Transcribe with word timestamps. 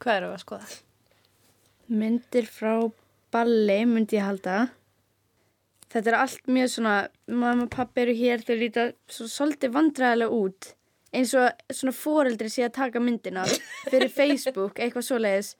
Hvað 0.00 0.16
eru 0.16 0.28
að 0.32 0.40
skoða? 0.40 0.68
Myndir 1.92 2.46
frá 2.48 2.74
balli 3.34 3.80
myndi 3.84 4.16
ég 4.16 4.24
halda. 4.24 4.70
Þetta 5.90 6.12
er 6.12 6.16
allt 6.20 6.46
mjög 6.48 6.70
svona, 6.72 6.94
mamma 7.28 7.66
og 7.66 7.72
pappi 7.74 8.04
eru 8.04 8.14
hér, 8.14 8.44
þau 8.46 8.54
líta 8.56 8.84
svo 9.10 9.26
svolítið 9.28 9.74
vandræðilega 9.74 10.38
út. 10.38 10.70
Eins 11.10 11.34
og 11.34 11.74
svona 11.74 11.92
foreldri 11.92 12.48
sé 12.48 12.64
að 12.64 12.76
taka 12.78 13.02
myndina 13.02 13.44
fyrir 13.90 14.12
Facebook, 14.14 14.78
eitthvað 14.78 15.08
svoleiðis. 15.08 15.56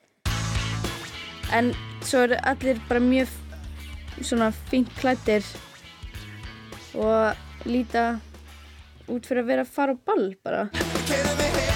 En 1.52 1.72
svo 2.06 2.22
eru 2.28 2.38
allir 2.46 2.80
bara 2.88 3.02
mjög 3.02 3.34
svona 4.22 4.52
fínt 4.70 4.94
klættir 5.00 5.44
og 6.94 7.66
líta 7.66 8.06
út 9.10 9.26
fyrir 9.26 9.42
að 9.42 9.52
vera 9.52 9.66
að 9.66 9.74
fara 9.74 9.98
á 9.98 10.02
ball 10.06 10.30
bara. 10.46 11.69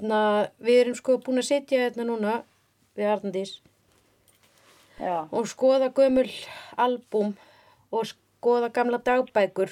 Hérna, 0.00 0.48
við 0.64 0.78
erum 0.80 0.94
sko 0.96 1.18
búin 1.20 1.42
að 1.42 1.48
setja 1.50 1.82
hérna 1.84 2.06
núna 2.08 2.38
við 2.96 3.10
Arnandís 3.12 3.50
Já, 5.00 5.26
og 5.32 5.44
skoða 5.48 5.90
gömul 5.96 6.28
albúm 6.80 7.34
og 7.92 8.06
skoða 8.08 8.70
gamla 8.72 8.98
dagbækur. 9.04 9.68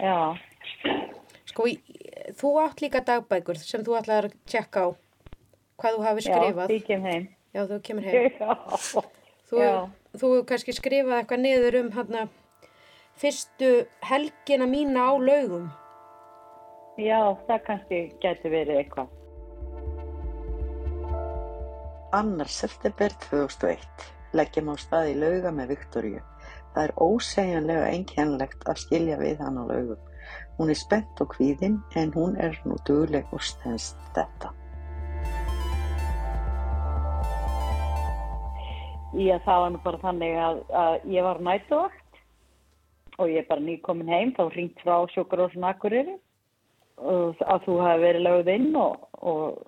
já, 0.00 0.36
Sko, 1.46 1.66
þú 2.40 2.50
átt 2.64 2.80
líka 2.80 3.00
dagbækur 3.04 3.56
sem 3.60 3.84
þú 3.84 3.98
ætlaðir 4.00 4.30
að 4.30 4.38
tjekka 4.48 4.80
á 4.80 4.88
hvað 5.76 5.96
þú 5.96 6.02
hafi 6.08 6.24
já, 6.24 6.32
skrifað. 6.32 6.66
því 6.72 6.78
kem 6.86 7.02
heim. 7.04 7.28
Já, 7.52 7.60
þú 7.68 7.80
kemur 7.82 8.02
heim. 8.02 8.30
Já, 8.40 9.04
Þú, 9.46 9.60
Já. 9.60 9.88
þú 10.18 10.28
kannski 10.48 10.72
skrifað 10.74 11.20
eitthvað 11.20 11.40
niður 11.44 11.76
um 11.84 11.90
hérna 11.94 12.24
fyrstu 13.16 13.68
helgina 14.08 14.66
mína 14.66 15.04
á 15.08 15.12
laugum. 15.20 15.68
já, 16.98 17.20
það 17.46 17.60
kannski 17.68 18.00
gæti 18.24 18.48
verið 18.50 18.80
eitthvað. 18.82 19.08
Annar 22.14 22.46
september 22.46 23.10
2001 23.30 23.80
leggjum 24.36 24.68
á 24.70 24.74
stað 24.78 25.08
í 25.10 25.14
lauga 25.18 25.50
með 25.54 25.72
Viktoríu. 25.74 26.20
Það 26.74 26.84
er 26.84 26.92
ósegjanlega 27.02 27.88
einkennlegt 27.90 28.66
að 28.70 28.82
skilja 28.84 29.16
við 29.18 29.40
hann 29.42 29.58
á 29.58 29.64
laugum. 29.66 30.04
Hún 30.58 30.70
er 30.70 30.78
spennt 30.78 31.22
og 31.24 31.32
kvíðin 31.34 31.80
en 31.98 32.12
hún 32.14 32.36
er 32.38 32.54
nú 32.68 32.76
dugleg 32.86 33.26
og 33.34 33.42
stendst 33.42 33.98
þetta. 34.14 34.52
Já, 39.16 39.38
það 39.42 39.60
var 39.62 39.70
nú 39.72 39.80
bara 39.82 40.02
þannig 40.04 40.38
að, 40.44 40.60
að 40.76 40.96
ég 41.16 41.26
var 41.26 41.40
nættuvakt 41.40 42.20
og 43.16 43.32
ég 43.32 43.40
er 43.40 43.48
bara 43.48 43.64
nýkomin 43.64 44.12
heim, 44.12 44.34
þá 44.36 44.44
hringt 44.52 44.82
frá 44.84 44.98
sjókarósun 45.14 45.64
Akureyri 45.66 46.18
og 47.00 47.40
að 47.42 47.66
þú 47.66 47.80
hafi 47.82 48.02
verið 48.04 48.26
lögð 48.26 48.52
inn 48.52 48.70
og, 48.76 49.06
og 49.24 49.58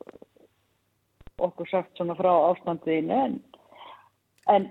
okkur 1.39 1.69
sagt 1.71 1.97
svona 1.97 2.17
frá 2.19 2.31
ástandiðinu 2.51 3.19
en, 3.25 3.39
en 4.55 4.69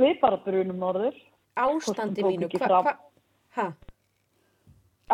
við 0.00 0.20
bara 0.22 0.40
brunum 0.44 0.78
norður, 0.82 1.16
Ástandi 1.56 2.20
tók 2.20 2.34
mínu. 2.34 2.46
ekki 2.50 2.60
Hva, 2.60 2.66
fram. 2.68 2.84
hva, 2.84 2.96
ha, 3.56 3.66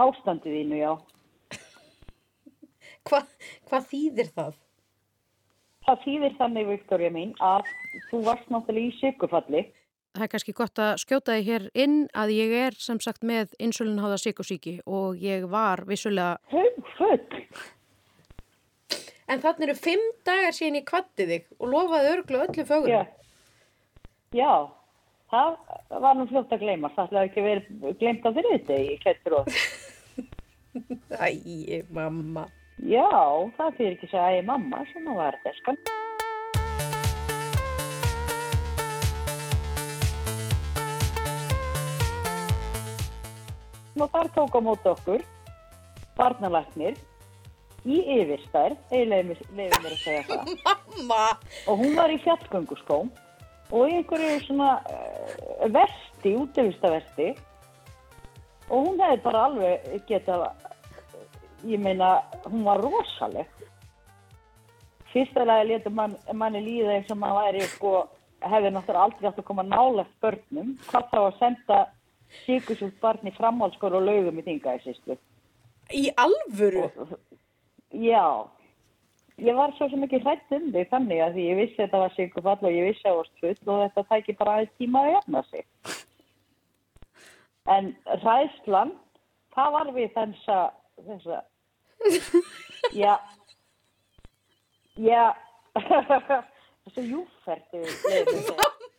ástandiðinu, 0.03 0.81
já. 0.81 0.93
hva, 3.09 3.23
hvað 3.71 3.87
þýðir 3.93 4.33
það? 4.35 4.59
Það 5.87 6.03
þýðir 6.07 6.35
þannig, 6.39 6.67
Viktoria 6.71 7.13
mín, 7.15 7.31
að 7.43 7.71
þú 8.11 8.25
varst 8.27 8.51
náttúrulega 8.51 8.91
í 8.91 8.99
sykurfalli. 9.01 9.63
Það 10.13 10.25
er 10.27 10.31
kannski 10.35 10.53
gott 10.55 10.81
að 10.83 10.91
skjóta 11.01 11.37
því 11.39 11.45
hér 11.47 11.63
inn 11.85 11.97
að 12.19 12.35
ég 12.37 12.51
er 12.67 12.75
sem 12.79 12.99
sagt 13.01 13.25
með 13.25 13.55
insulinháða 13.63 14.19
sykusíki 14.21 14.75
og 14.85 15.17
ég 15.23 15.47
var 15.51 15.87
vissulega... 15.89 16.37
Haugfull. 16.53 17.41
En 19.33 19.41
þannig 19.41 19.65
eru 19.65 19.75
fimm 19.81 20.03
dagar 20.29 20.53
síðan 20.53 20.75
ég 20.83 20.89
kvatti 20.91 21.25
þig 21.25 21.45
og 21.57 21.71
lofaði 21.73 22.09
örglu 22.13 22.41
öllu 22.45 22.65
fögur. 22.69 22.91
Já. 22.93 23.03
Já, 24.37 24.53
það 25.33 26.03
var 26.05 26.19
nú 26.19 26.27
fljótt 26.29 26.53
að 26.53 26.65
gleyma. 26.67 26.91
Það 26.93 27.07
ætlaði 27.07 27.31
ekki 27.31 27.45
verið 27.47 27.65
gleymt 28.03 28.27
á 28.29 28.31
fyrir 28.37 28.53
þetta 28.59 28.75
í 28.77 28.99
klættur 29.01 29.37
og... 29.39 29.45
Æ, 31.17 31.81
mamma. 31.97 32.45
Já, 32.85 33.09
það 33.57 33.79
fyrir 33.79 33.95
ekki 33.95 34.09
að 34.09 34.13
segja 34.13 34.29
ægi 34.35 34.43
mamma, 34.51 34.83
svona 34.91 35.17
var 35.17 35.39
þetta 35.41 35.61
skan. 35.63 35.81
Og 44.03 44.09
þar 44.13 44.29
tók 44.37 44.57
á 44.57 44.61
móti 44.67 44.93
okkur 44.93 45.25
barnalæknir 46.19 47.01
í 47.83 47.99
yfirstærð, 48.19 48.79
eða 48.95 49.09
leiðum 49.11 49.47
mér 49.59 49.77
að 49.91 50.01
segja 50.03 50.25
það. 50.29 50.51
Mamma! 50.67 51.23
og 51.67 51.81
hún 51.81 51.97
var 51.99 52.13
í 52.13 52.21
fjallgönguskóm 52.23 53.11
og 53.73 53.89
í 53.89 53.97
einhverju 53.99 54.43
svona 54.47 54.75
uh, 54.85 55.65
vesti, 55.73 56.35
útivistavesti 56.37 57.33
og 58.69 58.87
hún 58.87 59.01
hefði 59.03 59.23
bara 59.25 59.47
alveg 59.49 60.07
getað 60.09 60.47
ég 61.69 61.83
meina, 61.83 62.19
hún 62.49 62.65
var 62.67 62.83
rosaleg 62.83 63.49
fyrsta 65.13 65.45
lagi 65.47 65.73
letur 65.73 65.95
man, 65.95 66.15
manni 66.35 66.63
líða 66.65 66.97
eins 66.99 67.11
og 67.13 67.21
maður 67.21 67.43
væri 67.43 67.67
sko, 67.75 67.97
hefði 68.43 68.73
náttúrulega 68.75 69.09
aldrei 69.09 69.29
átt 69.31 69.43
að 69.43 69.49
koma 69.51 69.67
nálegt 69.67 70.15
börnum 70.25 70.73
hvað 70.87 71.11
þá 71.11 71.19
að 71.25 71.37
senda 71.41 71.83
síkusútt 72.47 72.97
barn 73.03 73.29
í 73.29 73.35
framhaldsskóla 73.37 74.01
og 74.01 74.09
laugum 74.09 74.41
í 74.41 74.47
þingaðisíslu 74.47 75.19
Í 75.93 76.07
alvöru? 76.17 76.87
Já, 77.93 78.49
ég 79.37 79.57
var 79.57 79.73
svo 79.77 79.89
sem 79.93 80.05
ekki 80.07 80.23
hrætt 80.25 80.55
um 80.57 80.71
þig 80.73 80.89
þannig 80.89 81.21
að 81.21 81.35
því 81.37 81.45
ég 81.45 81.59
vissi 81.61 81.77
að 81.77 81.83
þetta 81.85 82.01
var 82.03 82.15
sigurfall 82.17 82.69
og 82.69 82.77
ég 82.77 82.89
vissi 82.89 83.05
að 83.05 83.11
það 83.11 83.19
var 83.19 83.31
full 83.41 83.75
og 83.75 83.83
þetta 83.83 84.05
tæki 84.09 84.37
bara 84.39 84.55
aðeins 84.57 84.79
tíma 84.81 85.03
að 85.03 85.13
jafna 85.13 85.43
sig. 85.51 85.67
En 87.73 87.91
hræðslan, 88.23 88.95
það 89.55 89.77
var 89.77 89.93
við 89.99 90.09
þessa, 90.17 90.59
þessa, 91.07 91.43
já, 92.97 93.13
já, 94.97 95.25
þessu 96.87 97.07
júferdi, 97.11 97.85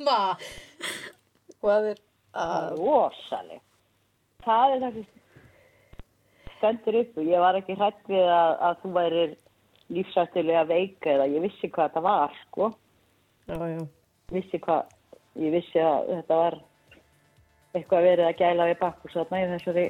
Mamma! 0.04 0.38
Hvað 1.64 1.90
er 1.94 2.00
að... 2.38 2.78
rosaleg. 2.80 3.62
Það 4.44 4.76
er 4.76 4.82
þessi 4.88 5.04
stendur 6.64 7.02
upp 7.04 7.18
og 7.20 7.28
ég 7.28 7.44
var 7.44 7.60
ekki 7.60 7.76
hrætt 7.76 8.06
við 8.08 8.24
að, 8.24 8.54
að 8.64 8.78
þú 8.84 8.92
værir 8.96 9.34
lífsættilega 9.94 10.64
veika 10.70 11.12
eða 11.18 11.28
ég 11.34 11.44
vissi 11.44 11.70
hvað 11.70 11.90
þetta 11.90 12.04
var, 12.06 12.38
sko. 12.48 12.70
Já, 13.52 13.58
já. 13.68 13.82
Vissi 14.32 14.60
hvað, 14.64 14.96
ég 15.44 15.54
vissi 15.58 15.84
að 15.84 16.08
þetta 16.14 16.40
var 16.40 16.58
eitthvað 17.74 18.08
verið 18.08 18.30
að 18.30 18.40
gæla 18.40 18.70
við 18.70 18.80
bakkus 18.80 19.18
þarna 19.18 19.44
í 19.44 19.52
þessari 19.52 19.86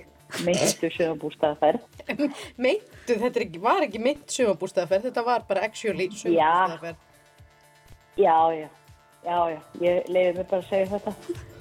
meintu 0.47 0.89
sjöfambústaðaferð. 0.97 1.87
Meintu, 2.65 3.17
þetta 3.21 3.43
ekki, 3.45 3.61
var 3.61 3.85
ekki 3.85 4.01
meint 4.01 4.33
sumabústaðaferð, 4.33 5.09
þetta 5.11 5.25
var 5.29 5.45
bara 5.49 5.65
actually 5.67 6.09
sumabústaðaferð. 6.09 7.09
Já, 8.17 8.37
já, 8.57 8.69
já, 9.25 9.37
já, 9.53 9.59
ég 9.83 10.09
leiði 10.09 10.37
mig 10.39 10.47
bara 10.49 10.63
að 10.63 10.69
segja 10.71 10.93
þetta. 10.95 11.52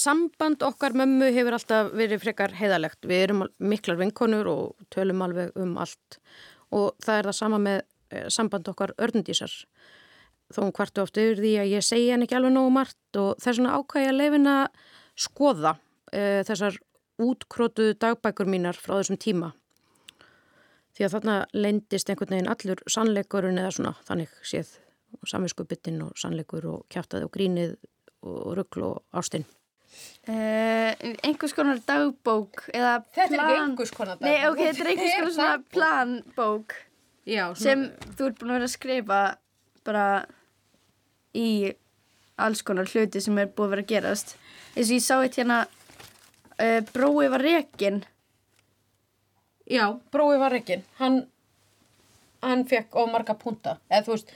Samband 0.00 0.62
okkar 0.64 0.94
mömmu 0.96 1.28
hefur 1.34 1.56
alltaf 1.56 1.90
verið 1.96 2.22
frekar 2.22 2.54
heiðalegt. 2.56 3.02
Við 3.04 3.24
erum 3.26 3.44
miklar 3.58 3.98
vinkonur 4.00 4.48
og 4.48 4.84
tölum 4.94 5.24
alveg 5.26 5.56
um 5.60 5.74
allt 5.82 6.20
og 6.70 6.94
það 7.02 7.18
er 7.18 7.28
það 7.28 7.36
sama 7.40 7.58
með 7.60 7.80
eh, 7.80 8.28
samband 8.32 8.70
okkar 8.70 8.94
örnundísar. 9.02 9.52
Þó 10.50 10.64
hún 10.64 10.74
kvartu 10.74 11.02
oft 11.04 11.18
yfir 11.20 11.38
því 11.38 11.52
að 11.62 11.72
ég 11.74 11.86
segja 11.86 12.14
henni 12.14 12.26
ekki 12.26 12.38
alveg 12.38 12.54
nógu 12.54 12.72
margt 12.74 13.18
og 13.20 13.34
það 13.42 13.52
er 13.52 13.58
svona 13.58 13.74
ákvæði 13.78 14.10
að 14.10 14.18
leifina 14.18 14.54
skoða 15.20 15.74
e, 16.10 16.22
þessar 16.48 16.78
útkrótuðu 17.22 17.94
dagbækur 18.02 18.50
mínar 18.50 18.78
frá 18.78 18.96
þessum 18.96 19.20
tíma. 19.20 19.52
því 20.96 21.06
að 21.06 21.14
þarna 21.14 21.36
lendist 21.54 22.10
einhvern 22.10 22.34
veginn 22.34 22.50
allur 22.50 22.82
sannleikurinn 22.90 23.60
eða 23.62 23.70
svona 23.76 23.92
þannig 24.08 24.32
séð 24.42 24.72
samvinskubyttin 25.30 26.02
og 26.02 26.18
sannleikur 26.18 26.66
og 26.66 26.82
kjátaði 26.90 27.28
og 27.28 27.32
grínið 27.36 27.76
og 28.26 28.56
ruggl 28.58 28.88
og 28.88 29.02
ástinn. 29.16 29.46
Uh, 30.30 30.92
einhvers 31.24 31.54
konar 31.56 31.80
dagbók 31.86 32.66
eða 32.70 33.00
plan 33.16 33.72
konar 33.96 34.20
Nei, 34.22 34.36
ok, 34.46 34.60
þetta 34.60 34.84
er 34.84 34.90
einhvers 34.92 35.16
konar 35.16 35.32
svona 35.34 35.56
planbók 35.74 36.76
Já, 37.26 37.48
svona, 37.54 37.64
sem 37.64 37.86
þú 38.18 38.28
ert 38.28 38.38
búin 38.38 38.52
að 38.52 38.58
vera 38.58 38.68
að 38.68 38.74
skrifa 38.76 39.20
bara 39.88 40.06
í 41.34 41.50
alls 42.40 42.62
konar 42.66 42.88
hluti 42.92 43.22
sem 43.24 43.40
er 43.40 43.50
búin 43.50 43.70
að 43.70 43.74
vera 43.74 43.86
að 43.86 43.92
gerast 43.94 44.36
eins 44.76 44.86
og 44.86 44.94
ég 44.94 45.04
sá 45.04 45.16
eitt 45.18 45.40
hérna 45.40 45.60
uh, 45.66 46.80
Brói 46.92 47.26
var 47.32 47.42
rekin 47.44 48.02
já, 49.70 49.98
brói 50.10 50.38
var 50.38 50.54
ekki. 50.58 50.80
Hann, 50.98 51.22
hann 52.42 52.64
fekk 52.68 52.96
of 52.98 53.10
marga 53.12 53.36
punta. 53.38 53.78
Eða 53.90 54.06
þú 54.08 54.16
veist, 54.16 54.34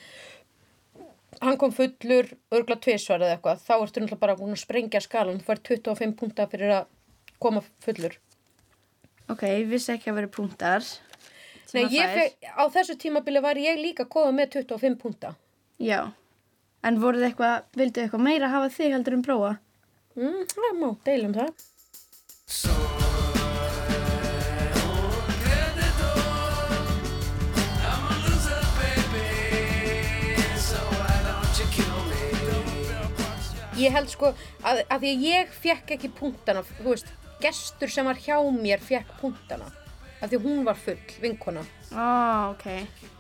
hann 1.41 1.59
kom 1.61 1.73
fullur, 1.75 2.29
örgla 2.55 2.77
tvisvar 2.83 3.23
eða 3.23 3.37
eitthvað. 3.37 3.63
Þá 3.65 3.75
ertu 3.77 4.03
náttúrulega 4.03 4.23
bara 4.23 4.37
búin 4.39 4.55
að 4.55 4.63
sprengja 4.63 5.03
skalan. 5.05 5.41
Þú 5.41 5.49
fær 5.49 5.63
25 5.71 6.15
punta 6.21 6.47
fyrir 6.51 6.75
að 6.81 6.87
koma 7.43 7.65
fullur. 7.85 8.19
Ok, 9.33 9.47
ég 9.49 9.69
vissi 9.71 9.95
ekki 9.95 10.13
að 10.13 10.19
vera 10.21 10.33
punktar 10.33 10.85
sem 10.85 11.81
Nei, 11.81 11.95
ég 11.97 12.35
á 12.45 12.65
þessu 12.71 12.97
tímabili 13.01 13.41
var 13.43 13.59
ég 13.59 13.81
líka 13.81 14.05
að 14.05 14.13
koma 14.17 14.35
með 14.37 14.59
25 14.61 14.99
punta. 15.01 15.33
Já, 15.81 16.13
en 16.85 17.01
voruð 17.03 17.31
eitthvað, 17.31 17.65
vildu 17.79 18.05
eitthvað 18.05 18.27
meira 18.29 18.53
hafa 18.53 18.69
þig 18.77 18.99
heldur 18.99 19.17
en 19.19 19.25
Bróa? 19.25 19.55
Mm, 20.19 20.45
það 20.53 20.79
má 20.83 20.91
deilum 21.09 21.35
það. 21.41 23.04
Ég 33.75 33.91
held 33.91 34.11
sko 34.13 34.29
að, 34.63 34.85
að 34.87 35.01
því 35.03 35.09
að 35.11 35.23
ég 35.27 35.55
fekk 35.65 35.95
ekki 35.97 36.11
punktana, 36.15 36.61
þú 36.79 36.93
veist, 36.93 37.09
gestur 37.43 37.91
sem 37.91 38.07
var 38.07 38.21
hjá 38.23 38.37
mér 38.55 38.83
fekk 38.83 39.17
punktana. 39.19 39.67
Af 40.23 40.31
því 40.31 40.39
hún 40.45 40.61
var 40.65 40.79
full, 40.79 41.01
vinkona. 41.21 41.65
Ó, 41.91 42.05
ok. 42.53 42.69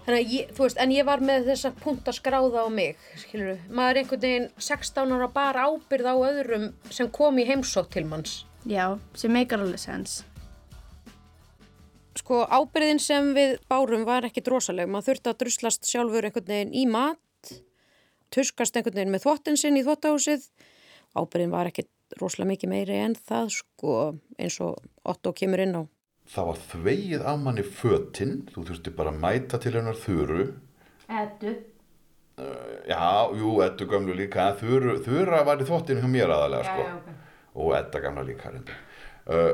Þannig 0.05 0.21
að 0.21 0.35
ég, 0.37 0.53
veist, 0.55 0.79
en 0.79 0.93
ég 0.95 1.09
var 1.09 1.25
með 1.27 1.49
þessa 1.51 1.73
punta 1.81 2.15
skráða 2.15 2.63
á 2.65 2.69
mig, 2.71 3.01
skilur 3.19 3.59
Maður 3.67 3.91
er 3.91 4.01
einhvern 4.03 4.23
veginn 4.23 4.47
16 4.69 5.17
ára 5.17 5.29
bara 5.35 5.67
ábyrð 5.67 6.07
á 6.07 6.17
öðrum 6.29 6.69
sem 6.95 7.11
kom 7.11 7.43
í 7.43 7.49
heimsótt 7.49 7.91
til 7.97 8.07
manns. 8.07 8.45
Já, 8.63 8.95
sem 9.19 9.35
meikar 9.35 9.65
alveg 9.65 9.83
sens. 9.83 10.23
Sko, 12.15 12.45
ábyrðin 12.47 13.03
sem 13.03 13.35
við 13.35 13.59
bárum 13.69 14.07
var 14.07 14.31
ekki 14.31 14.45
drosaleg. 14.47 14.87
Maður 14.87 15.11
þurfti 15.11 15.33
að 15.33 15.41
druslast 15.43 15.91
sjálfur 15.91 16.31
einhvern 16.31 16.53
veginn 16.53 16.77
í 16.79 16.87
mat, 16.87 17.19
tuskast 18.33 18.77
einhvern 18.77 19.01
veginn 19.01 19.13
með 19.15 19.27
þvottin 19.27 19.59
sinn 19.61 19.77
í 19.81 19.85
þvottahúsið. 19.85 20.47
Ábyrðin 21.15 21.53
var 21.53 21.71
ekki 21.71 21.87
rosalega 22.21 22.51
mikið 22.53 22.73
meiri 22.73 22.97
en 23.03 23.17
það, 23.19 23.51
sko, 23.59 23.99
eins 24.39 24.57
og 24.65 24.81
Otto 25.05 25.35
kemur 25.37 25.63
inn 25.65 25.77
á. 25.79 25.83
Það 26.35 26.49
var 26.49 26.61
þvegið 26.71 27.27
af 27.29 27.41
manni 27.43 27.65
fötinn, 27.69 28.35
þú 28.55 28.65
þurfti 28.71 28.95
bara 28.97 29.13
að 29.13 29.21
mæta 29.27 29.61
til 29.61 29.75
hennar 29.77 29.99
þuru. 30.01 30.47
Eddu. 31.13 31.53
Já, 32.89 33.05
jú, 33.39 33.53
Eddu 33.63 33.87
gamlu 33.91 34.17
líka, 34.17 34.49
en 34.51 34.59
þuru, 34.63 34.97
þura 35.05 35.45
var 35.47 35.61
í 35.61 35.69
þvottinu 35.69 36.03
hjá 36.03 36.11
mér 36.11 36.33
aðalega, 36.35 36.65
sko. 36.71 36.87
já, 36.89 36.97
ok. 36.97 37.53
Og 37.55 37.77
Edda 37.79 38.01
gamla 38.03 38.25
líka. 38.27 38.51
Uh, 39.29 39.53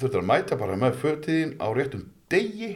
þurfti 0.00 0.22
að 0.22 0.30
mæta 0.30 0.56
bara 0.60 0.78
með 0.80 0.96
fötiðin 1.02 1.56
á 1.60 1.68
réttum 1.76 2.06
degi 2.30 2.70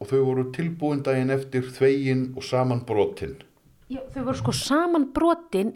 og 0.00 0.08
þau 0.08 0.20
voru 0.24 0.46
tilbúin 0.56 1.04
daginn 1.04 1.30
eftir 1.30 1.68
þvegin 1.76 2.30
og 2.34 2.44
saman 2.46 2.82
brotinn. 2.88 3.36
Já, 3.90 4.04
þau 4.14 4.22
voru 4.28 4.38
sko 4.38 4.52
saman 4.54 5.08
brotin, 5.14 5.72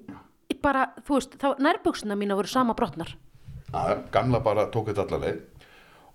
bara, 0.62 0.86
þú 1.02 1.16
veist, 1.16 1.32
þá 1.40 1.58
nærbuksuna 1.60 2.14
mína 2.16 2.36
voru 2.38 2.48
sama 2.48 2.76
brotnar. 2.78 3.10
Já, 3.72 3.96
gamla 4.14 4.38
bara 4.44 4.68
tók 4.70 4.92
þetta 4.92 5.02
alla 5.08 5.18
leið 5.24 5.40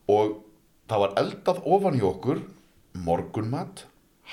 og 0.09 0.37
það 0.89 1.03
var 1.03 1.17
eldað 1.21 1.59
ofan 1.75 1.97
í 1.99 2.03
okkur 2.07 2.39
morgunmat, 3.03 3.83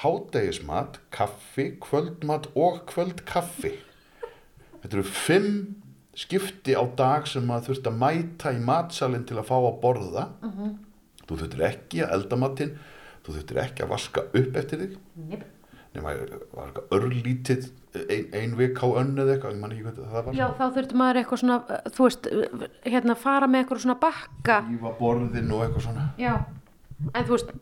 hádegismat, 0.00 1.00
kaffi, 1.10 1.72
kvöldmat 1.82 2.46
og 2.54 2.84
kvöldkaffi. 2.92 3.74
Þetta 4.84 4.92
eru 4.94 5.04
fimm 5.10 5.50
skipti 6.16 6.78
á 6.78 6.86
dag 6.96 7.26
sem 7.28 7.44
maður 7.44 7.72
þurfti 7.72 7.90
að 7.90 7.98
mæta 8.04 8.54
í 8.54 8.62
matsalinn 8.62 9.26
til 9.28 9.40
að 9.40 9.50
fá 9.50 9.56
að 9.58 9.80
borða. 9.82 10.28
Þú 11.26 11.34
þurftir 11.42 11.66
ekki 11.66 12.06
að 12.06 12.14
elda 12.20 12.40
matinn, 12.40 12.72
þú 13.26 13.36
þurftir 13.36 13.62
ekki 13.66 13.84
að 13.84 13.92
vaska 13.96 14.26
upp 14.30 14.62
eftir 14.62 14.84
þig. 14.84 14.96
Nei. 15.26 15.42
Nema 15.96 16.12
var 16.12 16.66
eitthvað 16.66 16.94
örlítið 16.96 17.69
ein, 17.96 18.26
ein 18.37 18.56
vik 18.58 18.81
á 18.84 18.87
önn 19.00 19.14
eða 19.16 19.37
eitthvað, 19.37 19.54
ég 19.54 19.62
man 19.62 19.75
ekki 19.75 19.87
hvað 19.87 20.00
það 20.12 20.26
var. 20.26 20.37
Já, 20.37 20.46
þá 20.58 20.64
þurfti 20.76 20.98
maður 21.00 21.20
eitthvað 21.22 21.43
svona, 21.43 21.58
uh, 21.62 21.93
þú 21.96 22.08
veist, 22.08 22.28
hérna 22.84 23.16
fara 23.20 23.48
með 23.50 23.64
eitthvað 23.64 23.82
svona 23.87 23.98
bakka. 24.02 24.58
Ífa 24.75 24.93
borðin 25.00 25.54
og 25.56 25.64
eitthvað 25.64 25.87
svona. 25.87 26.08
Já. 26.20 26.34
En 27.12 27.28
þú 27.28 27.37
veist, 27.37 27.54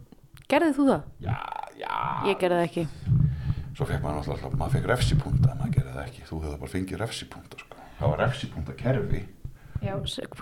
gerðið 0.50 0.80
þú 0.80 0.88
það? 0.90 1.06
Já, 1.28 1.36
já. 1.78 1.94
Ég 2.30 2.42
gerði 2.42 2.58
það 2.58 2.66
ekki. 2.70 2.86
Svo 3.74 3.86
fekk 3.90 4.02
maður 4.02 4.20
náttúrulega, 4.20 4.58
maður 4.58 4.76
fekk 4.76 4.90
refsipunta 4.90 5.54
maður 5.58 5.78
gerði 5.78 5.94
það 5.94 6.04
ekki, 6.08 6.26
þú 6.28 6.42
hefði 6.44 6.58
bara 6.60 6.74
fengið 6.74 7.00
refsipunta 7.00 7.62
sko. 7.62 7.80
Það 7.94 8.12
var 8.12 8.22
refsipunta 8.24 8.76
kerfi 8.78 9.22
Já, 9.84 9.96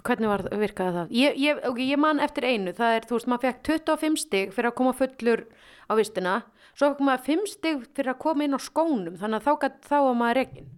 hvernig 0.06 0.30
var, 0.30 0.44
virkaði 0.54 0.94
það? 0.94 1.14
Ég, 1.18 1.38
ég, 1.40 1.60
okay, 1.66 1.86
ég 1.90 1.98
man 2.00 2.22
eftir 2.22 2.46
einu, 2.46 2.74
það 2.76 2.96
er, 2.96 3.06
þú 3.08 3.16
veist, 3.16 3.28
maður 3.30 3.44
fekk 3.48 3.62
25 3.88 4.20
stig 4.22 4.52
fyrir 4.54 4.70
að 4.70 4.76
koma 4.78 4.92
fullur 4.94 5.42
á 5.90 5.92
vistina, 5.98 6.34
svo 6.76 6.92
fekk 6.92 7.02
maður 7.06 7.26
5 7.28 7.50
stig 7.52 7.82
fyrir 7.96 8.14
að 8.14 8.22
koma 8.24 8.46
inn 8.46 8.56
á 8.56 8.60
skónum, 8.62 9.18
þannig 9.20 9.40
að 9.40 9.46
þá, 9.46 9.52
þá 9.88 9.96
var 10.06 10.16
maður 10.20 10.40
reygin. 10.40 10.70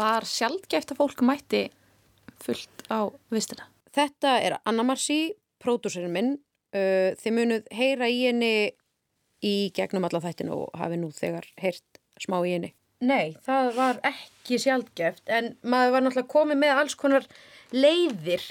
Var 0.00 0.24
sjaldgæft 0.24 0.94
að 0.94 1.00
fólk 1.02 1.24
mætti 1.26 1.62
fullt 2.40 2.86
á 2.88 3.10
vistina? 3.32 3.68
Þetta 3.92 4.36
er 4.40 4.58
Anna 4.64 4.86
Marci, 4.86 5.34
pródúserinn 5.60 6.14
minn, 6.14 6.36
uh, 6.72 7.10
þið 7.20 7.36
munuð 7.36 7.72
heyra 7.74 8.08
í 8.08 8.22
henni 8.28 8.54
í 9.44 9.54
gegnum 9.76 10.06
alla 10.08 10.22
þættinu 10.22 10.56
og 10.56 10.78
hafi 10.78 11.00
nú 11.00 11.10
þegar 11.16 11.48
heyrt 11.60 12.00
smá 12.20 12.38
í 12.44 12.54
henni. 12.54 12.74
Nei, 13.00 13.32
það 13.46 13.70
var 13.78 13.98
ekki 14.04 14.58
sjaldgæft 14.60 15.30
en 15.32 15.54
maður 15.64 15.94
var 15.94 16.02
náttúrulega 16.04 16.32
komið 16.34 16.58
með 16.60 16.80
alls 16.82 16.96
konar 17.00 17.26
leiðir. 17.72 18.42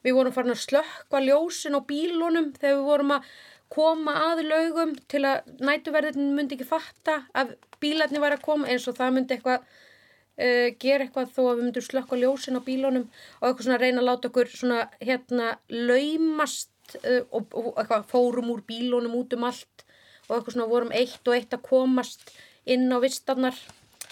Við 0.00 0.14
vorum 0.16 0.32
farin 0.32 0.54
að 0.54 0.62
slökkva 0.62 1.20
ljósin 1.26 1.76
á 1.76 1.80
bílunum 1.84 2.46
þegar 2.56 2.78
við 2.78 2.86
vorum 2.86 3.12
að 3.18 3.26
koma 3.70 4.14
að 4.30 4.40
laugum 4.48 4.94
til 5.10 5.20
að 5.28 5.50
nætuverðin 5.60 6.32
myndi 6.32 6.56
ekki 6.56 6.68
fatta 6.70 7.18
að 7.36 7.52
bílarnir 7.82 8.22
væri 8.24 8.38
að 8.38 8.46
koma 8.46 8.70
eins 8.72 8.86
og 8.88 8.96
það 8.96 9.12
myndi 9.18 9.36
eitthvað 9.36 9.66
uh, 9.68 10.68
gera 10.80 11.04
eitthvað 11.04 11.34
þó 11.36 11.42
að 11.42 11.52
við 11.52 11.64
myndum 11.66 11.86
slökka 11.90 12.20
ljósin 12.22 12.56
á 12.56 12.66
bílunum 12.66 13.04
og 13.04 13.50
eitthvað 13.50 13.66
svona 13.66 13.80
reyna 13.82 14.00
að 14.00 14.08
láta 14.08 14.30
okkur 14.30 14.54
svona 14.54 14.78
hérna 14.96 15.50
laumast 15.68 16.96
uh, 17.02 17.20
og, 17.36 17.52
og 17.52 17.74
eitthvað 17.74 18.08
fórum 18.14 18.48
úr 18.54 18.64
bílunum 18.64 19.18
út 19.20 19.36
um 19.36 19.44
allt 19.50 19.84
og 20.30 20.38
eitthvað 20.38 20.56
svona 20.56 20.70
vorum 20.72 20.96
eitt 20.96 21.20
og 21.28 21.36
eitt 21.36 21.52
að 21.52 21.68
komast 21.68 22.32
inn 22.64 22.88
á 22.88 22.96
vistarnar 23.04 23.60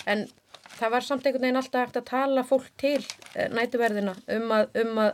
en 0.09 0.27
það 0.79 0.93
var 0.95 1.07
samt 1.07 1.27
einhvern 1.27 1.47
veginn 1.47 1.61
alltaf 1.61 1.87
hægt 1.87 1.99
að 2.01 2.11
tala 2.11 2.45
fólk 2.47 2.69
til 2.81 3.01
uh, 3.03 3.49
nætuverðina 3.55 4.15
um 4.37 4.55
að, 4.55 4.79
um 4.83 5.01
að 5.03 5.13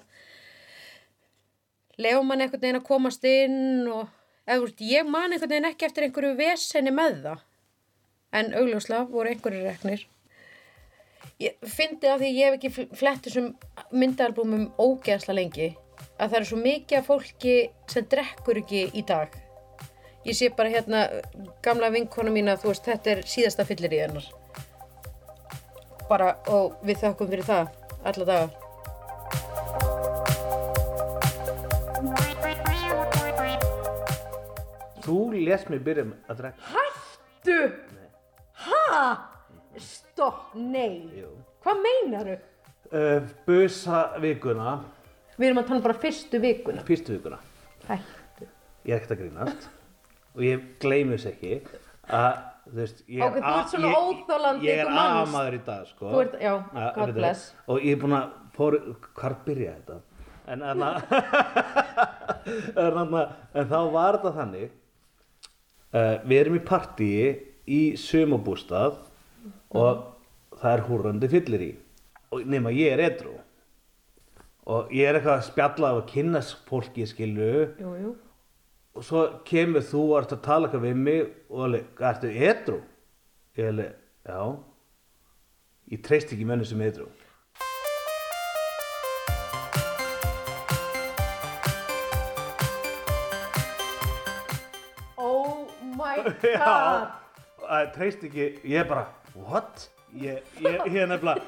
lefa 2.05 2.23
mann 2.27 2.45
einhvern 2.45 2.65
veginn 2.65 2.81
að 2.81 2.89
komast 2.89 3.27
inn 3.29 3.89
og 3.91 4.09
eða 4.51 4.73
ég 4.85 5.09
man 5.09 5.33
einhvern 5.33 5.53
veginn 5.55 5.71
ekki 5.71 5.89
eftir 5.89 6.09
einhverju 6.09 6.35
vesenni 6.41 6.93
með 6.95 7.23
það. 7.29 7.45
En 8.35 8.51
augljóslega 8.59 9.07
voru 9.13 9.31
einhverju 9.31 9.63
reknir. 9.63 10.03
Ég 11.43 11.57
fyndi 11.67 12.11
af 12.11 12.21
því 12.21 12.29
að 12.29 12.37
ég 12.39 12.49
hef 12.49 12.59
ekki 12.59 12.73
fl- 12.75 12.99
flett 12.99 13.25
þessum 13.27 13.49
myndaalbumum 13.95 14.69
ógeðsla 14.79 15.35
lengi 15.35 15.73
að 16.19 16.29
það 16.29 16.39
er 16.39 16.47
svo 16.51 16.59
mikið 16.61 16.99
af 16.99 17.09
fólki 17.09 17.55
sem 17.91 18.07
drekkur 18.11 18.61
ekki 18.61 18.85
í 18.95 19.03
dag. 19.07 19.35
Ég 20.25 20.37
sé 20.39 20.49
bara 20.57 20.71
hérna 20.73 21.03
gamla 21.65 21.91
vinkonu 21.95 22.33
mína, 22.33 22.55
þú 22.61 22.71
veist, 22.71 22.87
þetta 22.87 23.13
er 23.13 23.27
síðasta 23.29 23.67
fyllir 23.69 23.93
í 23.93 24.03
hennar 24.05 24.31
bara 26.09 26.35
og 26.53 26.77
við 26.85 27.01
þökkum 27.05 27.31
fyrir 27.33 27.47
það 27.49 27.69
alla 28.05 28.29
daga 28.29 28.49
Þú 35.05 35.19
lést 35.37 35.69
mig 35.69 35.83
byrja 35.85 36.07
með 36.09 36.31
að 36.33 36.39
drekka. 36.39 36.83
Du, 37.45 37.57
ha 38.65 39.01
stopp, 39.77 40.55
nei 40.57 41.11
Jú. 41.19 41.29
hvað 41.65 41.81
meinaru? 41.85 42.37
Uh, 42.95 43.27
busa 43.45 44.05
vikuna, 44.23 44.79
Við 45.35 45.49
erum 45.49 45.61
að 45.65 45.69
tala 45.73 45.83
bara 45.83 45.99
fyrstu 45.99 46.39
vikuna 46.41 46.85
fyrstu 46.87 47.17
vikuna. 47.17 47.41
Hættu 47.89 48.47
Ég 48.87 48.93
er 48.95 49.01
ekkert 49.01 49.15
að 49.17 49.21
grínast. 49.25 49.69
Og 50.37 50.43
ég 50.47 50.65
gleymi 50.83 51.17
þess 51.17 51.31
ekki 51.33 51.55
að, 52.07 52.39
veist, 52.73 53.05
ég 53.09 53.23
Ok, 53.27 53.35
þú 53.41 53.53
ert 53.59 53.69
svona 53.75 53.89
ég- 53.91 53.97
Ég 54.65 54.79
er 54.79 54.87
amaður 54.95 55.55
í 55.55 55.65
dag, 55.67 55.87
sko. 55.87 56.11
Ert- 56.23 56.41
já, 56.41 56.53
God 56.95 57.15
bless. 57.15 57.55
Og 57.69 57.81
ég 57.81 57.93
er 57.97 58.01
búin 58.03 58.17
að, 58.17 58.31
fór, 58.57 58.79
hvar 59.15 59.37
byrjaði 59.45 59.81
þetta? 59.83 60.01
en, 60.47 60.63
en, 62.77 62.99
en, 62.99 63.15
en, 63.55 63.69
þá 63.71 63.79
var 63.95 64.19
þetta 64.19 64.33
þannig 64.39 64.67
uh, 65.95 66.17
við 66.29 66.41
erum 66.41 66.59
í 66.59 66.65
partíi 66.69 67.23
í 67.65 67.81
sumabústað 67.97 68.99
og 69.75 70.03
það 70.61 70.71
er 70.75 70.83
húrrandi 70.89 71.31
fyllir 71.33 71.65
í 71.65 71.71
og 72.35 72.45
nema 72.51 72.73
ég 72.77 72.93
er 72.93 73.01
edru 73.09 73.39
og 74.69 74.93
ég 74.93 75.09
er 75.09 75.19
eitthvað 75.19 75.39
að 75.39 75.47
spjalla 75.49 75.95
og 75.99 76.07
kynnast 76.13 76.61
fólki 76.69 77.07
skilu 77.09 77.49
Jú, 77.81 77.95
jú. 78.03 78.13
Og 78.95 79.03
svo 79.03 79.25
kemur 79.47 79.83
þú 79.83 80.01
og 80.05 80.17
ert 80.21 80.33
að 80.37 80.45
tala 80.45 80.69
eitthvað 80.69 80.85
við 80.87 80.99
mig 81.03 81.23
og 81.51 81.63
alveg, 81.67 81.87
ertu 81.99 82.29
edru? 82.31 82.77
Ég 83.59 83.71
alveg, 83.73 83.97
já 84.23 84.41
ég 85.91 86.03
treyst 86.07 86.31
ekki 86.35 86.47
menni 86.47 86.67
sem 86.69 86.83
edru 86.87 87.09
Oh 95.19 95.67
my 95.99 96.23
Já, 96.55 96.77
það 97.65 97.91
treyst 97.97 98.23
ekki, 98.29 98.47
ég 98.63 98.85
er 98.85 98.87
bara, 98.93 99.09
what? 99.35 99.89
Ég, 100.15 100.47
er 100.63 101.11
nefnilega, 101.11 101.43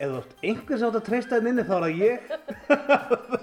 ef 0.00 0.06
þú 0.06 0.16
ert 0.22 0.32
einhvers 0.48 0.86
átt 0.86 0.96
að 0.96 1.04
treysta 1.10 1.36
þenni 1.36 1.52
inni 1.52 1.66
þá 1.68 1.74
er 1.76 1.84
það 1.84 2.00
ég. 2.00 2.18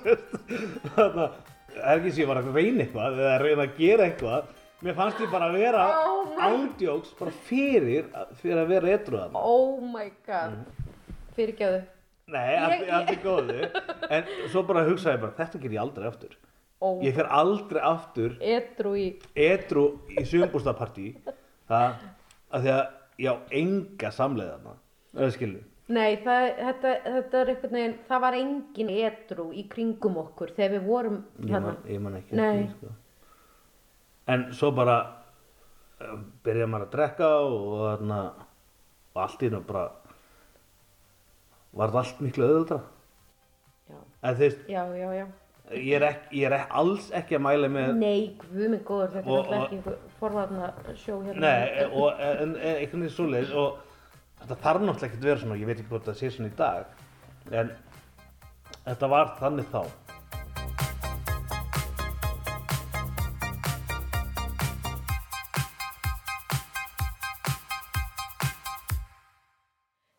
Þannig 0.95 1.21
að, 1.21 1.37
það 1.81 1.91
er 1.93 1.99
ekki 2.01 2.13
sem 2.15 2.23
ég 2.23 2.29
var 2.31 2.39
að 2.41 2.49
reyna 2.55 2.83
eitthvað 2.85 3.19
eða 3.23 3.35
reyna 3.43 3.65
að 3.67 3.77
gera 3.81 4.07
eitthvað. 4.09 4.49
Mér 4.85 4.93
fannst 4.97 5.21
ég 5.23 5.31
bara 5.33 5.47
að 5.49 5.55
vera 5.57 5.83
Oh 6.05 6.41
ándjóks 6.47 7.13
bara 7.17 7.31
fyrir, 7.47 8.09
fyrir 8.41 8.59
að 8.61 8.67
vera 8.75 8.91
etru 8.93 9.17
þarna. 9.17 9.41
Oh 9.41 9.79
my 9.81 10.11
god. 10.27 10.59
Fyrirgjáðu. 11.37 11.79
Nei, 12.27 12.57
allt, 12.59 12.83
Ég- 12.83 13.09
er 13.13 13.21
góðu. 13.23 13.69
En 14.11 14.27
svo 14.51 14.61
bara 14.67 14.83
hugsaði 14.85 15.15
ég 15.17 15.21
bara, 15.23 15.35
þetta 15.39 15.61
ger 15.63 15.71
ég 15.77 15.81
aldrei 15.81 16.07
aftur. 16.11 16.35
Oh, 16.79 16.99
Ég 17.01 17.15
fer 17.17 17.25
aldrei 17.33 17.81
aftur 17.81 18.35
Edru 18.39 18.91
í... 19.01 19.05
edru 19.33 19.85
í 20.13 20.21
sumbústapartí 20.29 21.07
það 21.65 21.95
að 22.53 22.67
því 22.67 22.73
að 22.75 22.83
ég 23.23 23.31
á 23.33 23.35
enga 23.57 24.11
samleiðana 24.13 24.75
eða 25.17 25.31
skilu 25.33 25.63
Nei, 25.87 26.17
það, 26.19 26.45
þetta, 26.59 26.93
þetta 27.05 27.39
er 27.39 27.49
einhvern 27.53 27.77
veginn, 27.77 27.93
það 28.09 28.23
var 28.25 28.35
engin 28.35 28.89
edru 28.91 29.45
í 29.55 29.61
kringum 29.71 30.17
okkur 30.19 30.51
þegar 30.57 30.73
við 30.73 30.89
vorum 30.89 31.21
þarna. 31.39 31.75
ég 31.87 32.01
man 32.03 32.17
ekki 32.17 32.35
því, 32.35 32.65
sko. 32.73 32.91
en 34.35 34.43
svo 34.57 34.71
bara 34.75 34.97
uh, 36.03 36.17
byrjaði 36.43 36.69
maður 36.73 36.89
að 36.89 36.93
drekka 36.97 37.31
og 37.45 37.71
þarna 37.85 38.19
og 39.15 39.23
allt 39.23 39.47
í 39.47 39.49
hennu 39.49 39.63
bara 39.71 39.85
var 41.77 41.95
það 41.95 41.99
allt 42.03 42.21
miklu 42.27 42.49
auðvöldra 42.51 42.81
Já, 43.87 43.97
en 44.27 44.35
þú 44.35 44.43
veist, 44.43 44.61
já, 44.67 44.83
já. 44.99 45.09
já. 45.21 45.25
ég 45.71 45.95
er, 46.01 46.07
ekki, 46.11 46.41
ég 46.41 46.49
er 46.51 46.59
ekki, 46.59 46.71
alls 46.83 47.11
ekki 47.15 47.39
að 47.39 47.45
mæla 47.47 47.71
með 47.71 47.97
Nei, 48.03 48.21
guð 48.43 48.63
minn 48.65 48.83
góður, 48.83 49.15
þetta 49.15 49.31
er 49.31 49.37
alltaf 49.39 49.67
ekki 49.71 49.97
forvarna 50.19 50.71
sjó 50.99 51.21
hérna. 51.23 51.41
Nei, 51.47 51.87
og 51.87 52.19
einhvern 52.19 53.05
veginn 53.05 53.13
svoleiðis 53.15 53.55
og 53.55 53.83
þetta 54.41 54.59
þarf 54.63 54.83
náttúrulega 54.85 55.09
ekki 55.11 55.21
að 55.21 55.29
vera 55.29 55.43
svona, 55.43 55.59
ég 55.59 55.69
veit 55.69 55.79
ekki 55.79 55.91
hvort 55.93 56.09
það 56.09 56.19
sé 56.21 56.33
svona 56.33 56.51
í 56.51 56.57
dag 56.57 57.55
en 57.61 57.71
þetta 58.87 59.11
var 59.13 59.33
þannig 59.39 59.71
þá 59.73 59.81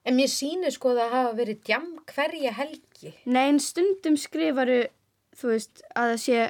En 0.08 0.16
mér 0.16 0.30
sýnir 0.32 0.72
sko 0.72 0.94
það 0.96 1.02
að 1.04 1.10
hafa 1.12 1.32
verið 1.36 1.58
djam 1.68 1.88
hverja 2.08 2.52
helgi. 2.56 3.10
Nei, 3.28 3.42
en 3.50 3.58
stundum 3.60 4.14
skrifaru, 4.16 4.78
þú 5.36 5.50
veist, 5.50 5.82
að 5.92 6.14
það 6.14 6.20
sé 6.22 6.46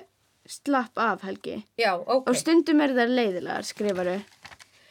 slapp 0.48 1.00
af 1.02 1.25
helgi. 1.26 1.56
Já, 1.80 1.96
ok. 1.98 2.30
Og 2.30 2.38
stundum 2.38 2.84
er 2.84 2.94
það 2.94 3.16
leiðilegar 3.18 3.66
skrifaru. 3.66 4.14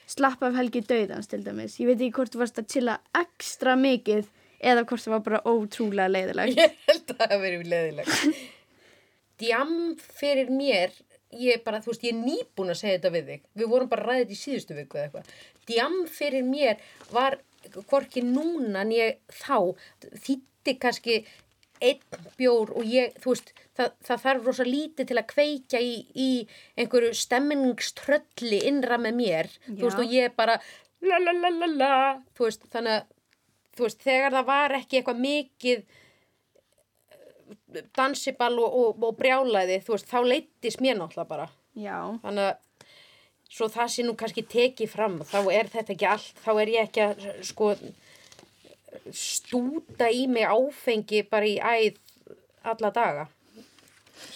Slapp 0.08 0.44
af 0.48 0.56
helgi 0.56 0.82
dauðans 0.88 1.28
til 1.28 1.42
dæmis. 1.44 1.80
Ég 1.82 1.90
veit 1.90 2.00
ekki 2.00 2.16
hvort 2.16 2.34
þú 2.34 2.44
varst 2.44 2.62
að 2.62 2.70
chilla 2.72 3.00
ekstra 3.20 3.76
mikið 3.80 4.30
eða 4.58 4.86
hvort 4.88 5.04
það 5.04 5.14
var 5.16 5.26
bara 5.26 5.42
ótrúlega 5.52 6.14
leiðilegt. 6.14 6.62
Ég 6.62 6.78
held 6.88 7.12
að 7.12 7.18
það 7.18 7.34
hafi 7.34 7.42
verið 7.44 7.74
leðilegt. 7.74 8.46
Djam 9.38 9.74
fyrir 10.18 10.48
mér, 10.50 10.96
ég 11.38 11.62
bara, 11.66 11.82
þú 11.84 11.92
veist, 11.92 12.06
ég 12.08 12.16
er 12.16 12.22
nýbúin 12.24 12.74
að 12.74 12.80
segja 12.80 12.96
þetta 12.98 13.12
við 13.14 13.28
þig. 13.32 13.44
Við 13.60 13.74
vorum 13.74 13.92
bara 13.92 14.08
ræðið 14.08 14.34
í 14.34 14.40
síðustu 14.40 14.78
viku 14.78 14.98
eða 14.98 15.10
eitthvað. 15.10 15.36
Djam 15.70 16.00
fyrir 16.10 16.48
mér 16.48 16.82
var 17.12 17.38
hvorki 17.92 18.24
núna 18.26 18.86
en 18.86 18.96
ég 18.96 19.20
þá 19.44 19.76
þýtti 20.24 20.78
kannski 20.82 21.20
einn 21.84 22.24
bjór 22.40 22.72
og 22.80 22.88
ég, 22.90 23.14
þú 23.22 23.36
veist, 23.36 23.54
það, 23.77 23.93
það 24.07 24.24
þarf 24.25 24.48
rosa 24.48 24.65
lítið 24.67 25.10
til 25.10 25.19
að 25.19 25.29
kveikja 25.34 25.81
í, 25.84 25.93
í 26.13 26.29
einhverju 26.79 27.13
stemningströlli 27.17 28.63
innra 28.69 29.00
með 29.01 29.19
mér, 29.22 29.51
þú 29.67 29.84
veist, 29.86 30.00
Já. 30.00 30.03
og 30.03 30.17
ég 30.17 30.36
bara 30.38 30.57
la 31.05 31.22
la 31.22 31.36
la 31.38 31.53
la 31.53 31.69
la, 31.72 31.93
þú 32.38 32.48
veist, 32.48 32.67
þannig 32.74 32.98
að, 32.98 33.15
þú 33.77 33.88
veist, 33.88 34.03
þegar 34.07 34.38
það 34.38 34.50
var 34.51 34.77
ekki 34.79 35.00
eitthvað 35.00 35.24
mikið 35.27 35.88
dansiball 37.98 38.55
og, 38.63 38.79
og, 38.81 39.03
og 39.03 39.19
brjálæði, 39.19 39.81
þú 39.86 39.96
veist, 39.96 40.10
þá 40.10 40.19
leittist 40.25 40.84
mér 40.84 40.98
náttúrulega 41.00 41.29
bara. 41.29 41.48
Já. 41.77 41.98
Þannig 42.24 42.50
að 42.50 42.55
svo 43.57 43.69
það 43.72 43.93
sé 43.93 44.03
nú 44.03 44.17
kannski 44.19 44.43
tekið 44.50 44.91
fram, 44.91 45.22
þá 45.24 45.39
er 45.53 45.69
þetta 45.72 45.93
ekki 45.93 46.10
allt, 46.10 46.43
þá 46.43 46.51
er 46.57 46.74
ég 46.74 46.89
ekki 46.89 47.05
að 47.05 47.25
sko 47.48 47.72
stúta 49.13 50.10
í 50.12 50.25
mig 50.31 50.48
áfengi 50.48 51.24
bara 51.29 51.48
í 51.48 51.57
æð 51.62 52.00
alla 52.67 52.91
daga. 52.91 53.27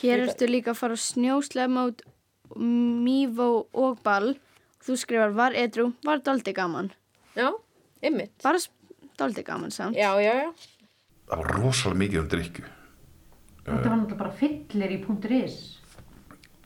Hér 0.01 0.25
ertu 0.27 0.47
líka 0.49 0.71
að 0.73 0.79
fara 0.81 0.97
á 0.97 0.99
snjóslemót, 1.01 2.01
mývó 2.57 3.67
og 3.73 4.01
ball. 4.05 4.33
Þú 4.81 4.95
skrifar 4.97 5.33
var 5.37 5.53
edru, 5.53 5.91
var 6.05 6.21
daldi 6.25 6.53
gaman. 6.57 6.89
Já, 7.37 7.51
ymmit. 8.03 8.31
Bara 8.43 8.57
s- 8.57 8.69
daldi 9.17 9.43
gaman 9.45 9.71
samt. 9.71 9.95
Já, 9.95 10.13
já, 10.19 10.33
já. 10.41 10.51
Það 11.29 11.37
var 11.37 11.51
rosalega 11.61 11.99
mikið 12.01 12.19
um 12.23 12.27
drikju. 12.27 12.65
Þetta 13.61 13.89
var 13.89 13.97
náttúrulega 14.01 14.17
bara 14.17 14.31
fyllir 14.39 14.91
í 14.91 15.05
punktur 15.05 15.31
is. 15.43 15.59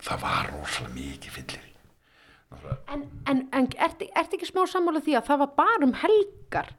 Það 0.00 0.20
var 0.24 0.50
rosalega 0.54 0.94
mikið 0.96 1.30
fyllir 1.36 1.62
í. 1.62 1.72
En, 2.88 3.02
en, 3.26 3.48
en 3.52 3.66
ertu 3.84 4.08
ert 4.16 4.32
ekki 4.32 4.46
smá 4.48 4.64
sammála 4.70 5.02
því 5.04 5.16
að 5.18 5.26
það 5.28 5.38
var 5.44 5.52
bara 5.58 5.84
um 5.84 5.92
helgar? 6.00 6.72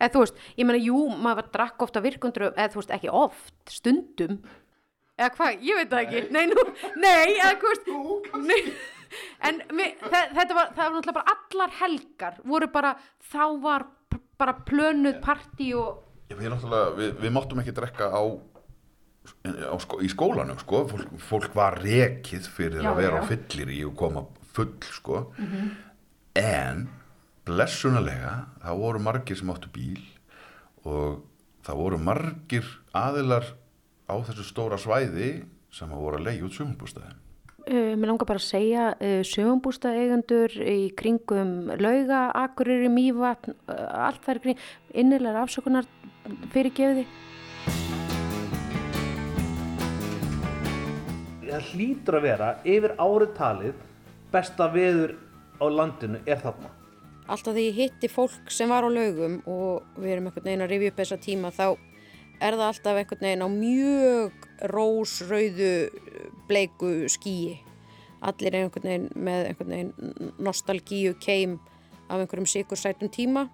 Eða 0.00 0.10
þú 0.16 0.22
veist, 0.24 0.38
ég 0.58 0.66
meina, 0.66 0.80
jú, 0.82 0.96
maður 1.14 1.36
var 1.38 1.48
drakk 1.54 1.82
ofta 1.86 2.00
virkundur, 2.02 2.48
eða 2.50 2.72
þú 2.72 2.80
veist, 2.80 2.90
ekki 2.96 3.12
oft, 3.14 3.54
stundum. 3.70 4.40
Eða 5.14 5.30
hvað, 5.36 5.60
ég 5.62 5.76
veit 5.78 5.90
það 5.92 6.00
ekki. 6.04 6.22
Nei, 6.34 6.46
nú, 6.50 6.62
nei, 6.98 7.36
eða 7.38 8.40
nei. 8.50 8.62
En 9.46 9.60
þe- 9.70 10.30
þetta 10.34 10.56
var, 10.56 10.72
það 10.74 10.80
var 10.80 10.96
náttúrulega 10.96 11.18
bara 11.20 11.34
allar 11.36 11.74
helgar, 11.80 12.40
voru 12.50 12.68
bara, 12.74 12.94
þá 13.30 13.44
var 13.62 13.84
bara 14.42 14.56
plönuð 14.66 15.20
partí 15.22 15.68
og, 15.78 16.00
Já, 16.30 16.34
við, 16.40 16.48
náttúrulega, 16.50 16.90
við, 16.98 17.12
við 17.22 17.34
máttum 17.36 17.60
ekki 17.62 17.74
drekka 17.76 18.08
á, 18.10 18.22
á 19.70 19.76
sko, 19.84 20.00
í 20.02 20.08
skólanum 20.10 20.58
sko. 20.58 20.82
fólk, 20.90 21.14
fólk 21.28 21.54
var 21.54 21.78
rekið 21.84 22.48
fyrir 22.56 22.82
Já, 22.82 22.90
að 22.90 22.98
vera 23.04 23.20
já. 23.20 23.22
á 23.22 23.28
fyllir 23.30 23.70
í 23.76 23.80
og 23.86 23.94
koma 24.02 24.24
full 24.56 24.72
sko. 24.88 25.20
en 26.34 26.88
blessunarlega 27.46 28.34
það 28.64 28.78
voru 28.82 29.02
margir 29.04 29.38
sem 29.38 29.50
áttu 29.52 29.70
bíl 29.74 30.00
og 30.88 31.22
það 31.66 31.78
voru 31.84 31.98
margir 32.02 32.66
aðilar 32.96 33.46
á 34.08 34.14
þessu 34.28 34.46
stóra 34.48 34.78
svæði 34.80 35.44
sem 35.74 35.90
að 35.90 36.02
voru 36.06 36.20
að 36.20 36.26
leiða 36.28 36.48
út 36.48 36.56
sumumbústæðin 36.58 37.20
uh, 37.68 37.92
mér 37.98 38.12
langar 38.12 38.30
bara 38.30 38.42
að 38.42 38.48
segja, 38.48 38.86
uh, 38.94 39.20
sögumbústa 39.26 39.94
eigendur 39.96 40.54
í 40.60 40.90
kringum 40.96 41.74
lauga, 41.80 42.28
akurir 42.44 42.86
í 42.86 42.92
mývatn, 42.92 43.56
uh, 43.68 44.08
allt 44.08 44.24
það 44.26 44.34
er 44.36 44.42
kring, 44.48 44.64
innilegar 44.94 45.44
afsökunar 45.44 45.88
fyrir 46.54 46.72
gefiði. 46.74 47.06
það 51.54 51.74
hlýtur 51.74 52.18
að 52.18 52.24
vera 52.24 52.48
yfir 52.66 52.94
árið 52.98 53.34
talið 53.38 53.82
besta 54.32 54.66
veður 54.72 55.14
á 55.62 55.66
landinu 55.70 56.22
er 56.26 56.40
þarna 56.42 56.72
Alltaf 57.24 57.54
því 57.56 57.62
ég 57.70 57.76
hitti 57.78 58.08
fólk 58.12 58.50
sem 58.52 58.68
var 58.68 58.84
á 58.84 58.90
laugum 58.92 59.38
og 59.48 59.84
við 59.96 60.16
erum 60.16 60.26
einhvern 60.28 60.48
veginn 60.48 60.64
að 60.66 60.72
rifja 60.74 60.92
upp 60.92 60.98
þessa 61.00 61.20
tíma 61.24 61.52
þá 61.54 61.66
er 62.44 62.56
það 62.58 62.68
alltaf 62.70 62.98
einhvern 63.00 63.24
veginn 63.26 63.44
á 63.44 63.48
mjög 63.50 64.48
rósrauðu 64.74 65.72
bleiku 66.48 66.90
skíi. 67.12 67.58
Allir 68.24 68.54
er 68.56 68.64
einhvern 68.66 68.88
veginn 68.88 69.10
með 69.26 69.50
einhvern 69.50 69.74
veginn 69.74 70.32
nostalgíu 70.46 71.14
keim 71.20 71.58
af 72.08 72.20
einhverjum 72.20 72.48
sikursætum 72.48 73.10
tíma. 73.12 73.46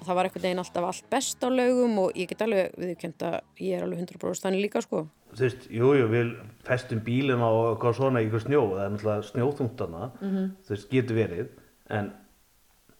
Og 0.00 0.06
það 0.08 0.18
var 0.18 0.28
einhvern 0.28 0.46
veginn 0.48 0.62
alltaf 0.62 0.86
allt 0.88 1.10
best 1.12 1.44
á 1.44 1.48
laugum 1.52 1.98
og 2.04 2.16
ég 2.18 2.28
get 2.32 2.42
alveg 2.44 2.72
viðkjönd 2.80 3.24
að 3.28 3.36
ég 3.62 3.76
er 3.78 3.84
alveg 3.86 4.02
100% 4.04 4.46
þannig 4.46 4.64
líka 4.66 4.82
sko. 4.84 5.04
þú 5.32 5.40
veist, 5.46 5.62
jújú, 5.72 5.92
jú, 5.96 6.06
við 6.12 6.32
festum 6.68 6.98
bílum 7.00 7.40
á 7.40 7.48
eitthvað 7.72 7.94
svona 7.96 8.20
í 8.20 8.26
eitthvað 8.26 8.42
snjó 8.44 8.58
það 8.68 8.82
er 8.84 8.90
náttúrulega 8.92 9.28
snjóþungtana 9.30 10.10
Mhm. 10.20 10.42
þú 10.66 10.68
veist, 10.74 10.88
getur 10.90 11.16
verið 11.16 11.48
en 11.88 12.10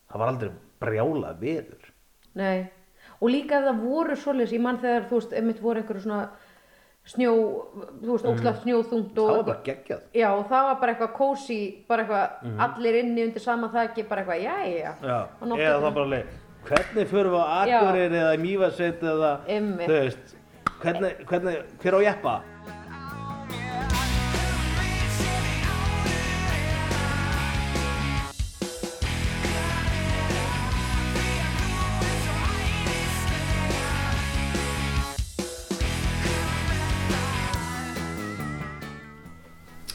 það 0.08 0.18
var 0.18 0.28
aldrei 0.32 0.50
brjála 0.80 1.34
veður 1.40 1.90
Nei, 2.34 2.70
og 3.22 3.30
líka 3.30 3.58
ef 3.60 3.68
það 3.68 3.82
voru 3.86 4.16
svoleiðis, 4.18 4.52
ég 4.56 4.60
mann 4.64 4.78
þegar 4.82 5.04
þú 5.10 5.20
veist, 5.20 5.32
einmitt 5.38 5.60
voru 5.62 5.80
einhverju 5.82 6.02
svona 6.02 6.28
snjó, 7.12 7.32
þú 8.02 8.10
veist, 8.12 8.26
óslátt 8.30 8.60
snjóþungt 8.62 9.14
það 9.16 9.30
var 9.30 9.38
og 9.38 9.46
bara 9.46 9.62
geggjað. 9.66 10.02
Já, 10.14 10.28
og 10.36 10.44
það 10.50 10.66
var 10.68 10.76
bara 10.82 10.92
eitthvað 10.94 11.14
kósi 11.16 11.58
bara 11.88 12.04
eitthvað, 12.04 12.52
allir 12.66 12.98
inni 13.02 13.24
undir 13.26 13.42
sama 13.42 13.70
þakki 13.72 14.04
bara 14.08 14.22
eitthvað, 14.22 14.42
Já, 15.02 15.18
Og 15.40 15.48
nóttin- 15.48 15.66
eða 15.66 15.80
það 15.86 15.94
bara 15.94 16.06
leið. 16.12 16.38
Hvernig 16.62 17.08
förum 17.10 17.32
við 17.32 17.42
á 17.42 17.66
Já. 17.66 17.78
Akureyri 17.80 18.18
eða 18.22 18.36
Mývarsveit 18.38 19.00
eða 19.02 19.32
Einmitt. 19.48 19.88
þú 19.88 19.98
veist 19.98 20.36
hvernig, 20.82 21.26
hvernig, 21.26 21.56
hver 21.82 21.94
á 21.98 22.00
jeppa? 22.02 22.34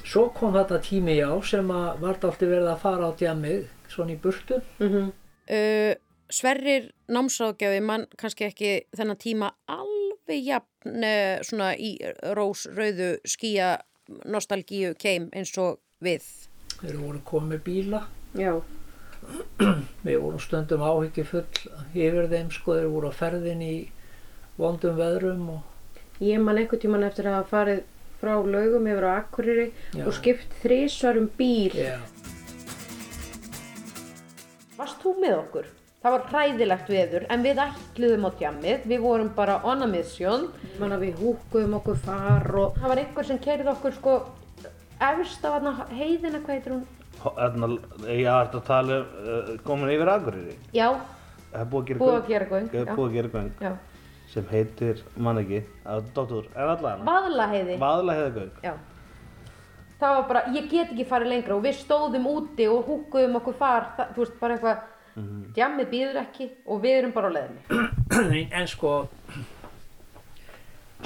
Svo 0.08 0.30
kom 0.36 0.54
þetta 0.56 0.80
tími 0.84 1.18
já 1.18 1.30
sem 1.44 1.72
að 1.74 2.02
vart 2.04 2.24
alltaf 2.24 2.48
verið 2.48 2.70
að 2.72 2.84
fara 2.84 3.10
á 3.12 3.18
djamið 3.20 3.66
svona 3.92 4.14
í 4.14 4.20
burtu. 4.24 4.62
uh, 4.80 5.94
Sverrir 6.28 6.90
námsráðgjafi 7.12 7.84
mann 7.84 8.06
kannski 8.20 8.48
ekki 8.48 8.72
þennan 8.96 9.20
tíma 9.20 9.52
alveg 9.72 10.44
jafn 10.44 11.04
uh, 11.04 11.44
svona 11.44 11.74
í 11.76 11.94
rós 12.40 12.66
rauðu 12.72 13.18
skýja 13.28 13.78
nostalgíu 14.24 14.94
keim 15.00 15.28
eins 15.36 15.52
og 15.60 15.82
við 16.04 16.24
Þeir 16.78 17.00
voru 17.02 17.22
komið 17.26 17.64
bíla. 17.66 18.04
Já, 18.38 18.54
Við 20.08 20.18
vorum 20.22 20.40
stundum 20.40 20.84
áhyggjufull 20.86 21.46
yfir 21.98 22.28
þeim 22.32 22.52
sko, 22.54 22.78
þeir 22.78 22.90
voru 22.94 23.12
á 23.12 23.14
ferðin 23.18 23.64
í 23.66 23.76
vondum 24.60 24.98
veðrum 24.98 25.50
og 25.58 26.24
ég 26.24 26.40
man 26.42 26.60
einhvern 26.62 26.82
tíman 26.82 27.06
eftir 27.08 27.28
að 27.30 27.40
hafa 27.40 27.52
farið 27.52 27.82
frá 28.22 28.34
laugum 28.40 28.88
yfir 28.92 29.08
á 29.08 29.12
Akureyri 29.22 29.68
Já. 29.94 30.06
og 30.08 30.14
skipt 30.18 30.56
þrísvar 30.64 31.20
um 31.22 31.28
bíl 31.40 31.76
já, 31.78 31.98
Varst 34.78 35.02
þú 35.02 35.14
með 35.22 35.36
okkur? 35.40 35.70
Það 36.04 36.14
var 36.14 36.26
hræðilegt 36.32 36.90
veður 36.94 37.24
en 37.34 37.42
við 37.44 37.60
ætluðum 37.64 38.28
á 38.30 38.32
djammið, 38.40 38.84
við 38.92 39.00
vorum 39.02 39.32
bara 39.36 39.56
on 39.66 39.82
a 39.82 39.88
mission, 39.90 40.46
manna 40.80 41.00
við 41.02 41.18
húkuðum 41.24 41.74
okkur 41.80 41.98
far 42.06 42.46
og 42.62 42.78
það 42.78 42.92
var 42.94 43.02
einhver 43.02 43.28
sem 43.28 43.40
keirði 43.44 43.72
okkur 43.74 43.96
sko 43.98 44.14
efst 45.10 45.44
á 45.46 45.50
heiðina, 45.92 46.40
hvað 46.46 46.54
heitir 46.54 46.76
hún? 46.76 46.86
Þarna, 47.18 47.70
ég 48.14 48.30
ætti 48.30 48.60
að 48.62 48.66
tala 48.70 49.00
um 49.02 49.08
uh, 49.34 49.52
komin 49.66 49.90
yfir 49.96 50.12
Akureyri 50.14 50.56
Já, 50.78 50.92
Það 51.48 51.62
er 51.64 51.70
búið 51.72 51.82
að 51.82 51.88
gera 51.90 52.00
Búið 52.04 52.14
að 52.14 52.20
göng. 52.20 52.30
gera 52.30 52.48
göng, 52.52 52.68
Það 52.72 52.78
já. 52.92 52.96
Búið 52.98 53.08
að 53.10 53.18
gera 53.18 53.32
göng 53.34 53.52
já, 53.66 53.72
sem 54.31 54.46
heitir, 54.51 55.01
mann 55.15 55.39
ekki, 55.41 55.63
að 55.88 56.12
dóttur, 56.15 56.51
er 56.55 56.74
allan 56.75 57.03
vaðlaheiði, 57.07 57.79
Vaðla 57.81 58.17
heiðagöng 58.19 58.62
já. 58.65 58.74
Það 59.98 60.13
var 60.13 60.27
bara, 60.29 60.43
ég 60.53 60.69
get 60.69 60.91
ekki 60.93 61.07
farið 61.10 61.31
lengra 61.34 61.55
og 61.55 61.63
við 61.65 61.79
stóðum 61.79 62.27
úti 62.29 62.67
og 62.69 62.86
húkuðum 62.86 63.39
okkur 63.39 63.55
far, 63.57 63.91
það, 63.98 64.12
þú 64.13 64.24
veist, 64.24 64.39
bara 64.41 64.57
eitthvað, 64.57 64.84
djammið 65.57 65.93
býður 65.93 66.19
ekki 66.22 66.50
og 66.67 66.81
við 66.84 66.98
erum 67.00 67.13
bara 67.15 67.31
á 67.34 67.36
leiðinni. 67.38 68.50
en 68.60 68.67
sko 68.69 68.91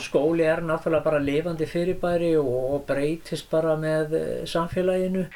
skóli 0.01 0.43
er 0.47 0.63
náttúrulega 0.65 1.03
bara 1.03 1.19
lifandi 1.23 1.67
fyrirbæri 1.67 2.33
og, 2.39 2.51
og 2.75 2.87
breytist 2.87 3.49
bara 3.51 3.75
með 3.79 4.17
eh, 4.19 4.31
samfélaginu. 4.47 5.27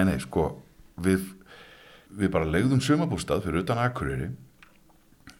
Nei, 0.00 0.14
nei, 0.14 0.20
sko, 0.22 0.46
við, 1.04 1.26
við 2.16 2.30
bara 2.32 2.48
legðum 2.48 2.80
sumabústað 2.80 3.42
fyrir 3.44 3.60
utan 3.60 3.80
Akureyri, 3.82 4.30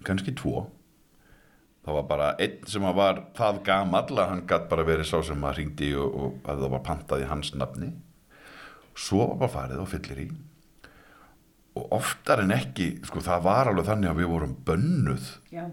kannski 0.05 0.35
tvo. 0.37 0.66
Það 1.81 1.96
var 1.96 2.05
bara 2.11 2.27
einn 2.44 2.66
sem 2.68 2.85
var 2.99 3.23
það 3.38 3.62
gamall 3.64 4.18
að 4.20 4.29
hann 4.35 4.42
gætt 4.51 4.66
bara 4.68 4.85
verið 4.85 5.09
sá 5.09 5.23
sem 5.25 5.46
að 5.49 5.55
ringdi 5.57 5.88
og, 5.96 6.11
og 6.12 6.51
að 6.53 6.61
það 6.61 6.75
var 6.75 6.83
pantað 6.90 7.25
í 7.25 7.31
hans 7.31 7.55
nafni. 7.57 7.88
Svo 8.92 9.31
var 9.31 9.40
bara 9.46 9.55
farið 9.55 9.81
og 9.81 9.88
fyllir 9.94 10.20
í. 10.27 10.29
Og 11.81 11.96
oftar 11.96 12.44
en 12.44 12.53
ekki, 12.53 12.90
sko, 13.09 13.25
það 13.25 13.49
var 13.49 13.73
alveg 13.73 13.88
þannig 13.88 14.12
að 14.12 14.20
við 14.20 14.31
vorum 14.35 14.55
bönnuð. 14.68 15.33
Já. 15.57 15.64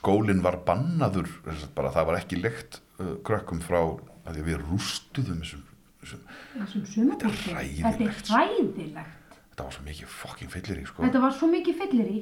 Skólinn 0.00 0.42
var 0.42 0.58
bannaður, 0.66 1.30
bara 1.78 1.94
það 1.94 2.10
var 2.10 2.20
ekki 2.24 2.42
leikt 2.42 2.82
uh, 2.98 3.14
krökkum 3.22 3.62
frá 3.62 3.84
að 4.26 4.42
við 4.50 4.64
rústuðum 4.66 5.44
þessum. 5.46 5.66
Þetta 6.06 7.28
er 7.30 7.36
hræðilegt. 7.42 7.84
Þetta 7.84 8.06
er 8.06 8.18
hræðilegt. 8.30 9.36
þetta 9.50 9.64
var 9.66 9.72
svo 9.76 9.84
mikið 9.86 10.08
fucking 10.20 10.50
fyllir 10.52 10.80
í, 10.82 10.86
sko. 10.90 11.02
Þetta 11.06 11.22
var 11.26 11.36
svo 11.38 11.48
mikið 11.52 11.78
fyllir 11.82 12.10
í. 12.12 12.20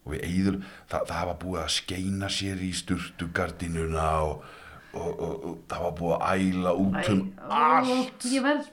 og 0.00 0.14
við 0.14 0.22
eigðum, 0.30 0.60
það, 0.88 1.02
það 1.10 1.26
var 1.28 1.38
búið 1.42 1.60
að 1.60 1.72
skeina 1.76 2.28
sér 2.32 2.60
í 2.64 2.70
sturtugardinuna 2.78 4.06
og, 4.24 4.44
og, 4.94 5.10
og, 5.10 5.34
og 5.50 5.58
það 5.70 5.82
var 5.84 5.92
búið 5.98 6.14
að 6.16 6.44
æla 6.46 6.72
út 6.84 7.10
um 7.12 7.20
allt 7.52 8.24
Ég 8.32 8.42
verð, 8.46 8.70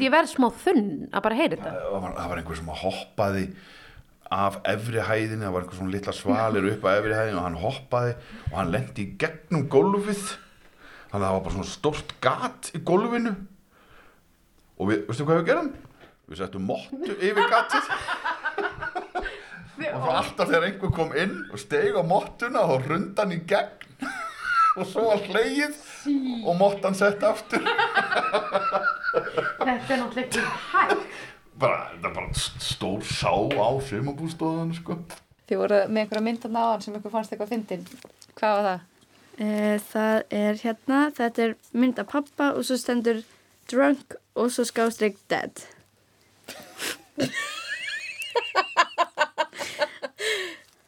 Ég 0.00 0.10
verð 0.14 0.30
smá 0.32 0.48
þunn 0.64 0.88
að 1.12 1.26
bara 1.26 1.36
heyra 1.38 1.58
þetta. 1.58 1.74
það, 1.76 2.00
var, 2.06 2.14
það 2.16 2.32
var 2.32 2.40
einhver 2.42 2.58
sem 2.62 2.72
að 2.72 2.80
hoppaði 2.86 3.44
af 4.40 4.56
efri 4.72 5.04
hæðinni, 5.10 5.44
það 5.44 5.54
var 5.56 5.64
einhver 5.66 5.78
svona 5.80 5.94
litla 5.94 6.14
svalir 6.16 6.68
upp 6.72 6.84
að 6.86 6.98
efri 7.02 7.14
hæðinni 7.18 7.38
og 7.40 7.46
hann 7.48 7.60
hoppaði 7.66 8.12
og 8.50 8.56
hann 8.60 8.72
lendi 8.74 9.04
í 9.04 9.12
gegnum 9.20 9.68
gólfið 9.76 10.24
þannig 11.10 11.14
að 11.20 11.24
það 11.26 11.34
var 11.36 11.44
bara 11.46 11.54
svona 11.58 11.70
stórt 11.76 12.16
gat 12.24 12.70
í 12.78 12.82
gólfinu 12.86 13.32
og 14.80 14.88
við, 14.90 15.02
veistu 15.08 15.26
hvað 15.28 15.40
við 15.42 15.48
gerum? 15.50 15.70
Við 16.30 16.38
settum 16.40 16.64
mottu 16.70 17.14
yfir 17.18 17.46
gatið 17.50 17.84
og 19.90 20.02
svo 20.04 20.12
alltaf 20.12 20.48
þegar 20.50 20.66
einhver 20.68 20.90
kom 20.94 21.10
inn 21.18 21.36
og 21.50 21.58
steg 21.62 21.96
á 21.96 22.02
mottuna 22.06 22.62
og 22.68 22.84
rundan 22.90 23.32
í 23.34 23.40
gegn 23.48 24.08
og 24.78 24.84
svo 24.86 25.06
var 25.08 25.22
hleið 25.24 25.78
og 26.46 26.52
mottan 26.60 26.94
sett 26.94 27.24
aftur 27.26 27.64
þetta 29.64 29.94
er 29.94 29.98
náttúrulega 30.00 30.26
ekki 30.26 30.44
hægt. 30.70 31.02
bara, 31.60 31.80
þetta 31.94 32.08
er 32.10 32.14
bara 32.14 32.36
st- 32.36 32.62
stór 32.64 33.02
sá 33.04 33.32
á 33.34 33.68
sumabústofan 33.88 34.70
sko. 34.76 34.96
Þið 35.50 35.58
voru 35.64 35.80
með 35.90 36.02
einhverja 36.04 36.24
mynd 36.28 36.40
þarna 36.44 36.62
áðan 36.68 36.84
sem 36.86 36.94
ykkur 37.00 37.12
fannst 37.16 37.32
eitthvað 37.34 37.50
fyndin. 37.56 37.82
Hvað 38.38 38.54
var 38.56 38.64
það? 38.68 38.80
Eh, 39.40 39.76
Það 39.90 40.16
er 40.44 40.60
hérna, 40.62 41.00
þetta 41.18 41.44
er 41.48 41.54
mynd 41.82 41.98
af 41.98 42.08
pappa 42.12 42.52
og 42.54 42.62
svo 42.68 42.76
stendur 42.80 43.18
drunk 43.70 44.16
og 44.34 44.50
svo 44.52 44.64
skástrík 44.68 45.16
dead. 45.30 45.62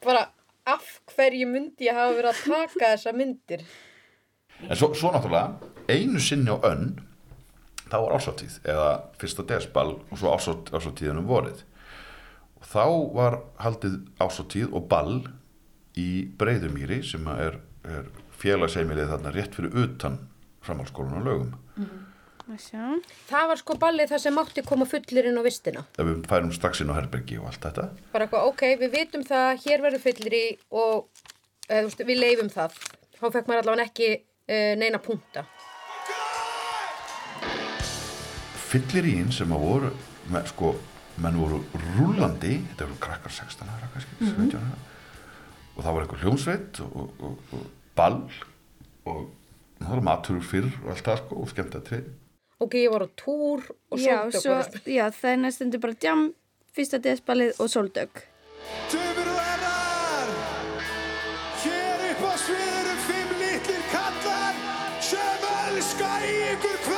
Bara 0.03 0.27
af 0.67 0.85
hverju 1.15 1.47
myndi 1.51 1.89
ég 1.89 1.97
hafa 1.97 2.15
verið 2.17 2.31
að 2.33 2.45
taka 2.45 2.93
þessa 2.95 3.13
myndir? 3.17 3.65
en 4.69 4.79
svo, 4.79 4.93
svo 4.95 5.11
náttúrulega 5.11 5.59
einu 5.91 6.21
sinni 6.23 6.53
á 6.53 6.59
önn 6.69 6.93
þá 7.91 7.97
var 7.99 8.15
ásáttíð 8.17 8.59
eða 8.71 8.89
fyrsta 9.21 9.45
desbal 9.49 9.89
og 9.99 10.19
svo 10.21 10.35
ásáttíðunum 10.37 11.27
vorið 11.29 11.65
og 12.61 12.69
þá 12.71 12.85
var 13.17 13.39
haldið 13.65 13.99
ásáttíð 14.23 14.71
og 14.71 14.87
ball 14.93 15.19
í 15.99 16.09
Breiðumýri 16.39 17.03
sem 17.05 17.27
er, 17.35 17.59
er 17.85 18.07
félagsheimilið 18.39 19.11
þarna 19.13 19.35
rétt 19.35 19.59
fyrir 19.59 19.77
utan 19.83 20.21
framhalskólan 20.63 21.21
og 21.21 21.27
lögum 21.27 21.53
Að 21.73 21.89
sjá. 21.89 22.12
Það 23.31 23.51
var 23.53 23.63
sko 23.63 23.79
ballið 23.81 24.13
það 24.13 24.23
sem 24.27 24.37
mátti 24.37 24.65
koma 24.67 24.89
fullir 24.89 25.31
inn 25.31 25.41
á 25.41 25.43
vistina. 25.47 25.85
ef 25.97 26.09
við 26.09 26.27
færum 26.31 26.53
strax 26.53 26.83
inn 26.85 26.93
á 26.93 26.99
herbergi 26.99 27.41
og 27.41 27.51
allt 27.51 27.65
þetta 27.67 27.89
Bara 28.13 28.29
eitthvað, 28.29 28.49
ok, 28.53 28.65
við 28.83 28.97
vitum 28.99 29.27
það, 29.29 29.51
hér 29.67 29.85
verður 29.87 30.05
fullir 30.07 30.39
í 30.39 30.47
og 30.71 31.09
þú 31.69 31.83
veist, 31.89 32.07
við 32.07 32.23
leifum 32.23 32.53
það. 32.53 32.81
Þá 33.19 33.27
fekk 33.37 33.51
maður 33.51 33.63
allavega 33.63 33.91
ekki 33.91 34.09
uh, 34.17 34.73
neina 34.81 35.03
punta. 35.03 35.47
fyllirín 38.73 39.29
sem 39.35 39.51
að 39.53 39.67
voru 39.67 39.91
með, 40.33 40.47
sko, 40.53 40.73
menn 41.21 41.37
voru 41.37 41.61
rúlandi 41.99 42.55
þetta 42.71 42.87
voru 42.87 42.99
krakkar 43.05 43.35
16 43.35 43.69
ára 43.69 43.91
kannski, 43.93 44.17
17 44.23 44.57
ára 44.57 44.79
og 45.73 45.85
það 45.85 45.93
var 45.93 46.05
eitthvað 46.05 46.25
hljómsveit 46.25 46.81
og, 46.85 46.95
og, 47.29 47.43
og, 47.53 47.67
ball 47.97 48.19
og 49.09 49.23
það 49.77 49.93
var 49.93 50.05
matur 50.07 50.41
fyrr 50.47 50.71
og 50.71 50.91
allt 50.95 51.09
það 51.09 51.21
sko 51.21 51.41
og 51.43 51.53
skemmt 51.53 51.77
að 51.77 51.87
trið 51.91 52.11
Ok, 52.63 52.75
ég 52.79 52.93
var 52.95 53.03
á 53.03 53.09
túr 53.19 53.65
og 53.91 53.99
já, 53.99 54.31
sótti 54.31 54.43
svo, 54.45 54.55
já, 54.87 55.09
það 55.11 55.31
er 55.33 55.41
næstundu 55.43 55.81
bara 55.83 55.97
djam, 55.99 56.21
fyrsta 56.77 57.01
desballið 57.03 57.59
og 57.59 57.71
sóldögg. 57.73 58.23
Dömur 58.93 59.31
og 59.33 59.41
herrar, 59.49 60.31
hér 61.65 62.07
upp 62.13 62.23
á 62.23 62.33
sviðinu 62.45 62.95
fimm 63.09 63.35
litlir 63.43 63.85
kallar 63.91 64.55
sem 65.03 65.47
elska 65.67 66.13
í 66.23 66.35
ykkur 66.53 66.79
hvert 66.87 66.92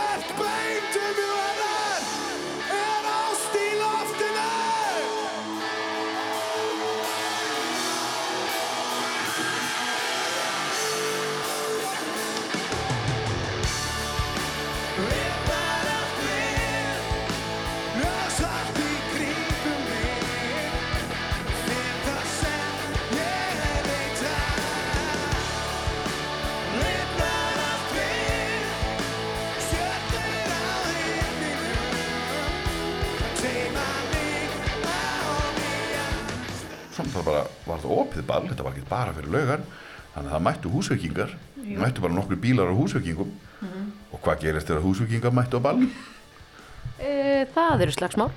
bara 38.95 39.17
fyrir 39.19 39.35
laugan. 39.35 39.67
Þannig 40.15 40.31
að 40.31 40.35
það 40.37 40.47
mættu 40.49 40.71
húsveikingar 40.71 41.37
mættu 41.83 42.03
bara 42.05 42.15
nokkru 42.15 42.37
bílar 42.39 42.71
á 42.71 42.75
húsveikingum 42.77 43.31
og 44.13 44.19
hvað 44.23 44.43
gerist 44.45 44.69
þegar 44.71 44.85
húsveikingar 44.85 45.35
mættu 45.35 45.59
á 45.59 45.63
ball? 45.65 45.87
E, 47.01 47.47
það 47.55 47.87
eru 47.87 47.95
slagsmál. 47.97 48.31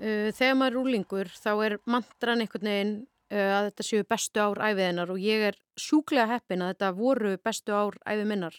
Þegar 0.00 0.56
maður 0.56 0.70
er 0.70 0.76
rúlingur 0.78 1.32
þá 1.36 1.50
er 1.66 1.76
mantran 1.84 2.40
einhvern 2.40 2.70
veginn 2.70 2.92
uh, 3.34 3.52
að 3.58 3.70
þetta 3.70 3.86
séu 3.86 4.06
bestu 4.08 4.42
ár 4.42 4.60
æfiðinnar 4.70 5.12
og 5.12 5.22
ég 5.22 5.46
er 5.50 5.58
sjúklega 5.80 6.28
heppin 6.34 6.64
að 6.64 6.74
þetta 6.74 6.92
voru 6.98 7.36
bestu 7.44 7.76
ár 7.76 7.98
æfi 8.08 8.26
minnar 8.28 8.56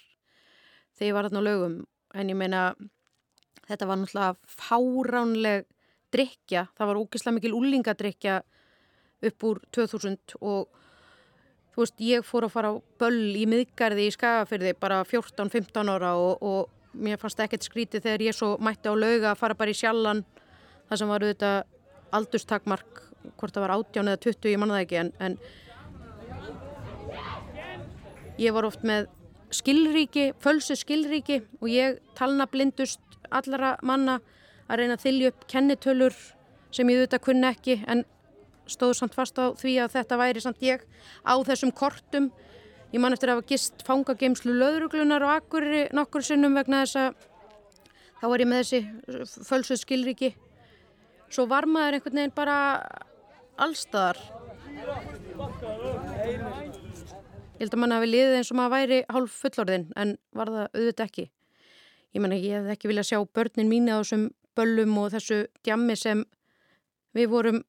þegar 0.97 1.07
ég 1.07 1.17
var 1.17 1.29
þarna 1.29 1.41
á 1.41 1.47
lögum 1.49 1.77
en 2.13 2.33
ég 2.33 2.37
meina 2.37 2.63
þetta 3.69 3.87
var 3.87 4.01
náttúrulega 4.01 4.59
fáránleg 4.59 5.67
drikja, 6.11 6.65
það 6.75 6.89
var 6.89 6.99
ógeðslega 6.99 7.35
mikil 7.37 7.55
úlingadrikja 7.55 8.41
upp 9.27 9.45
úr 9.47 9.61
2000 9.71 10.35
og 10.41 10.81
þú 11.71 11.83
veist 11.85 12.03
ég 12.03 12.25
fór 12.27 12.47
að 12.47 12.55
fara 12.55 12.73
á 12.73 12.81
böll 12.99 13.37
í 13.39 13.45
miðgarði 13.47 14.09
í 14.09 14.13
Skagafyrði 14.15 14.73
bara 14.81 15.01
14-15 15.07 15.93
ára 15.93 16.15
og, 16.19 16.41
og 16.43 16.97
mér 16.99 17.21
fannst 17.21 17.39
ekkert 17.39 17.63
skrítið 17.63 18.03
þegar 18.07 18.25
ég 18.27 18.35
svo 18.35 18.55
mætti 18.59 18.91
á 18.91 18.95
lauga 18.95 19.31
að 19.31 19.39
fara 19.39 19.57
bara 19.57 19.71
í 19.71 19.77
sjallan 19.77 20.25
það 20.91 20.99
sem 20.99 21.11
var 21.11 21.23
auðvitað 21.23 21.57
aldurstakmark 22.17 23.01
hvort 23.39 23.55
það 23.55 23.63
var 23.63 23.73
18 23.77 24.11
eða 24.11 24.19
20, 24.25 24.51
ég 24.51 24.59
manna 24.59 24.75
það 24.75 24.85
ekki 24.85 24.97
en, 24.99 25.11
en 25.23 25.33
ég 28.41 28.51
var 28.55 28.67
oft 28.67 28.83
með 28.87 29.07
skilríki, 29.55 30.25
fölsu 30.43 30.75
skilríki 30.79 31.41
og 31.61 31.67
ég 31.71 32.01
talna 32.19 32.47
blindust 32.51 32.99
allara 33.31 33.77
manna 33.87 34.19
að 34.67 34.81
reyna 34.81 34.97
að 34.97 35.05
þylja 35.05 35.31
upp 35.31 35.47
kennitölur 35.51 36.15
sem 36.75 36.91
ég 36.91 36.99
auðvitað 36.99 37.25
kunni 37.27 37.47
ekki 37.47 37.79
en 37.87 38.03
stóð 38.71 38.97
samt 38.99 39.15
fast 39.15 39.39
á 39.39 39.55
því 39.55 39.77
að 39.83 39.95
þetta 39.95 40.19
væri 40.19 40.43
samt 40.43 40.61
ég 40.63 40.83
á 41.27 41.33
þessum 41.43 41.71
kortum. 41.75 42.31
Ég 42.91 42.99
man 43.03 43.15
eftir 43.15 43.31
að 43.31 43.39
hafa 43.39 43.49
gist 43.51 43.83
fangageimslu 43.87 44.53
löðruglunar 44.55 45.23
og 45.23 45.35
akkurri 45.39 45.85
nokkur 45.95 46.23
sinnum 46.23 46.55
vegna 46.59 46.83
þess 46.83 46.99
að 46.99 47.27
þá 48.21 48.25
var 48.31 48.43
ég 48.43 48.49
með 48.51 48.63
þessi 48.63 48.81
fölsu 49.47 49.79
skilríki 49.79 50.33
svo 51.31 51.47
var 51.49 51.67
maður 51.69 51.99
einhvern 51.99 52.21
veginn 52.21 52.35
bara 52.35 52.57
allstaðar 53.61 54.19
ég 57.61 57.67
held 57.67 57.75
að 57.75 57.81
mann 57.83 57.93
hafi 57.93 58.07
liðið 58.09 58.35
eins 58.39 58.49
og 58.49 58.57
maður 58.57 58.73
væri 58.73 58.99
hálf 59.13 59.33
fullorðin 59.43 59.83
en 60.01 60.15
var 60.33 60.49
það 60.49 60.77
auðvitað 60.77 61.03
ekki. 61.05 61.25
Ég 62.11 62.23
menna 62.23 62.39
ég 62.41 62.55
hefði 62.57 62.73
ekki 62.73 62.89
viljað 62.89 63.09
sjá 63.11 63.19
börnin 63.37 63.69
mín 63.69 63.91
á 63.93 64.01
þessum 64.01 64.23
böllum 64.57 64.95
og 64.97 65.11
þessu 65.13 65.37
djammi 65.61 65.97
sem 65.99 66.23
við 67.15 67.29
vorum 67.31 67.61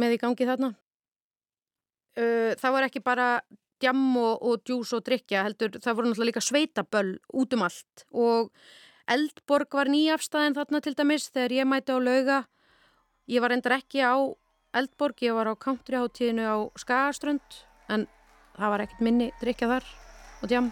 með 0.00 0.16
í 0.16 0.20
gangi 0.22 0.48
þarna. 0.48 0.70
Það 2.16 2.74
var 2.76 2.88
ekki 2.88 3.04
bara 3.04 3.28
djamm 3.82 4.16
og, 4.16 4.40
og 4.40 4.64
djús 4.64 4.94
og 4.96 5.04
drikja 5.04 5.44
heldur 5.44 5.76
það 5.76 5.98
voru 5.98 6.08
náttúrulega 6.08 6.30
líka 6.30 6.44
sveitaböll 6.48 7.12
út 7.36 7.54
um 7.58 7.66
allt. 7.68 8.06
Og 8.16 8.50
Eldborg 9.10 9.76
var 9.76 9.92
nýjafstæðin 9.92 10.56
þarna 10.56 10.80
til 10.80 10.96
dæmis 10.96 11.28
þegar 11.28 11.58
ég 11.58 11.68
mæti 11.68 11.92
á 11.92 12.00
lauga 12.00 12.38
Ég 13.24 13.40
var 13.40 13.54
endur 13.54 13.72
ekki 13.72 14.02
á 14.04 14.20
Eldborg, 14.76 15.16
ég 15.24 15.32
var 15.32 15.48
á 15.48 15.56
countryháttíðinu 15.56 16.44
á 16.44 16.56
Skagaströnd 16.76 17.56
en 17.88 18.04
það 18.52 18.72
var 18.74 18.82
ekkert 18.84 19.00
minni 19.00 19.28
drikja 19.40 19.68
þar 19.70 19.86
og 20.42 20.50
djam. 20.50 20.68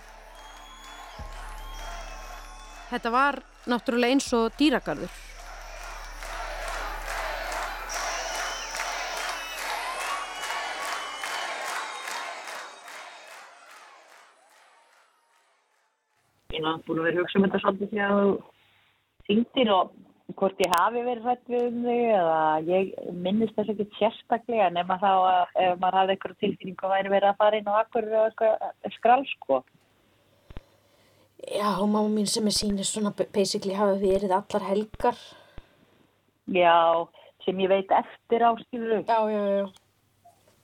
Þetta 2.91 3.13
var 3.15 3.41
náttúrulega 3.73 4.13
eins 4.13 4.29
og 4.37 4.53
dýragarður. 4.61 5.17
Ég 16.53 16.61
náttúrulega 16.61 16.85
búin 16.85 17.01
að 17.01 17.09
vera 17.09 17.25
hugsa 17.25 17.41
um 17.41 17.49
þetta 17.49 17.65
svolítið 17.65 17.95
því 17.97 18.07
að 18.11 18.19
þú 18.21 18.33
þingdir 19.31 19.77
og 19.81 20.01
hvort 20.37 20.61
ég 20.63 20.73
hafi 20.73 21.03
verið 21.05 21.27
hrætt 21.27 21.51
við 21.51 21.65
um 21.69 21.79
þig 21.87 22.03
eða 22.17 22.41
ég 22.69 22.91
minnist 23.25 23.57
þess 23.57 23.73
ekki 23.75 23.87
sérstaklega 23.99 24.71
nema 24.73 24.99
þá 25.03 25.11
að 25.13 25.55
ef 25.65 25.79
maður 25.83 25.99
hafði 25.99 26.15
eitthvað 26.17 26.41
tilfinningu 26.45 26.87
að 26.87 26.95
væri 26.95 27.13
verið 27.15 27.31
að 27.31 27.41
fara 27.43 27.61
inn 27.61 27.71
á 27.71 27.75
akkur 27.81 28.09
eitthvað 28.23 28.93
skrál 28.97 29.23
sko. 29.35 29.63
Já, 31.43 31.71
mamma 31.81 32.07
mín 32.07 32.29
sem 32.31 32.47
er 32.47 32.55
sínir 32.55 32.87
svona 32.87 33.13
basically 33.19 33.75
hafa 33.75 33.99
verið 33.99 34.35
allar 34.37 34.69
helgar. 34.69 35.19
Já, 36.47 37.07
sem 37.45 37.59
ég 37.63 37.71
veit 37.71 37.91
eftir 37.99 38.47
á 38.47 38.51
skilur. 38.63 39.03
Já, 39.03 39.19
já, 39.31 39.43
já. 39.59 39.67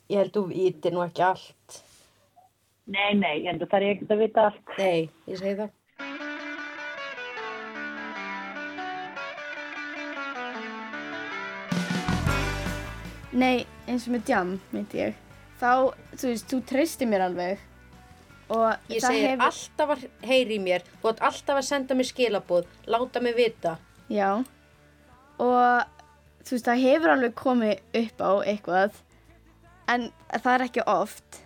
Ég 0.09 0.23
held 0.23 0.37
þú 0.37 0.45
viti 0.53 0.95
nú 0.95 1.03
ekki 1.05 1.25
allt. 1.27 1.83
Nei, 2.89 3.13
nei, 3.19 3.45
en 3.51 3.59
það 3.61 3.75
er 3.83 3.91
ekkert 3.91 4.15
að 4.15 4.23
vita 4.23 4.47
allt. 4.49 4.77
Nei, 4.79 5.11
ég 5.29 5.41
segi 5.43 5.59
það. 5.59 5.75
Nei, 13.33 13.67
eins 13.87 14.07
og 14.09 14.15
með 14.15 14.23
djam, 14.31 14.53
myndi 14.73 15.03
ég. 15.03 15.17
Þá, 15.61 15.71
þú 16.17 16.31
veist, 16.31 16.47
þú 16.49 16.61
treystir 16.71 17.09
mér 17.11 17.27
alveg. 17.27 17.59
Og 18.49 18.65
Ég 18.89 19.03
segir 19.05 19.27
hefur- 19.35 19.45
alltaf 19.51 19.91
að 19.93 20.07
heyri 20.25 20.57
í 20.57 20.63
mér, 20.65 20.83
þú 21.03 21.11
átt 21.11 21.21
alltaf 21.29 21.59
að 21.61 21.67
senda 21.69 21.95
mér 21.99 22.09
skilabóð, 22.09 22.67
láta 22.87 23.21
mig 23.21 23.35
vita. 23.37 23.75
Já. 24.09 24.31
Og 25.39 25.85
þú 26.45 26.51
veist, 26.57 26.65
það 26.71 26.83
hefur 26.87 27.13
alveg 27.13 27.35
komið 27.35 27.81
upp 28.01 28.19
á 28.25 28.33
eitthvað. 28.49 28.91
En 29.89 30.13
það 30.33 30.55
er 30.55 30.65
ekki 30.69 30.83
oft. 30.87 31.41